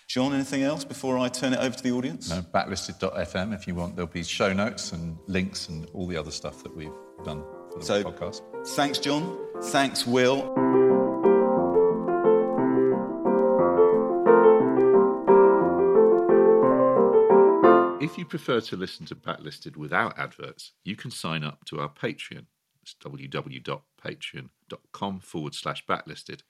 [0.09, 2.31] John, anything else before I turn it over to the audience?
[2.31, 3.97] No, backlisted.fm if you want.
[3.97, 6.93] There'll be show notes and links and all the other stuff that we've
[7.25, 7.45] done
[7.81, 8.43] So- podcast.
[8.68, 9.39] Thanks, John.
[9.62, 10.55] Thanks, Will.
[18.01, 21.91] If you prefer to listen to Backlisted without adverts, you can sign up to our
[21.91, 22.47] Patreon.
[22.83, 26.41] It's www.patreon.com forward slash backlisted.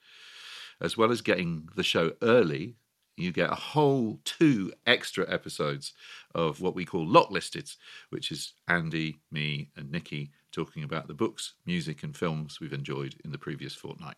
[0.80, 2.76] As well as getting the show early,
[3.16, 5.92] you get a whole two extra episodes
[6.34, 7.68] of what we call Lot Listed,
[8.10, 13.14] which is Andy, me, and Nikki talking about the books, music, and films we've enjoyed
[13.24, 14.16] in the previous fortnight.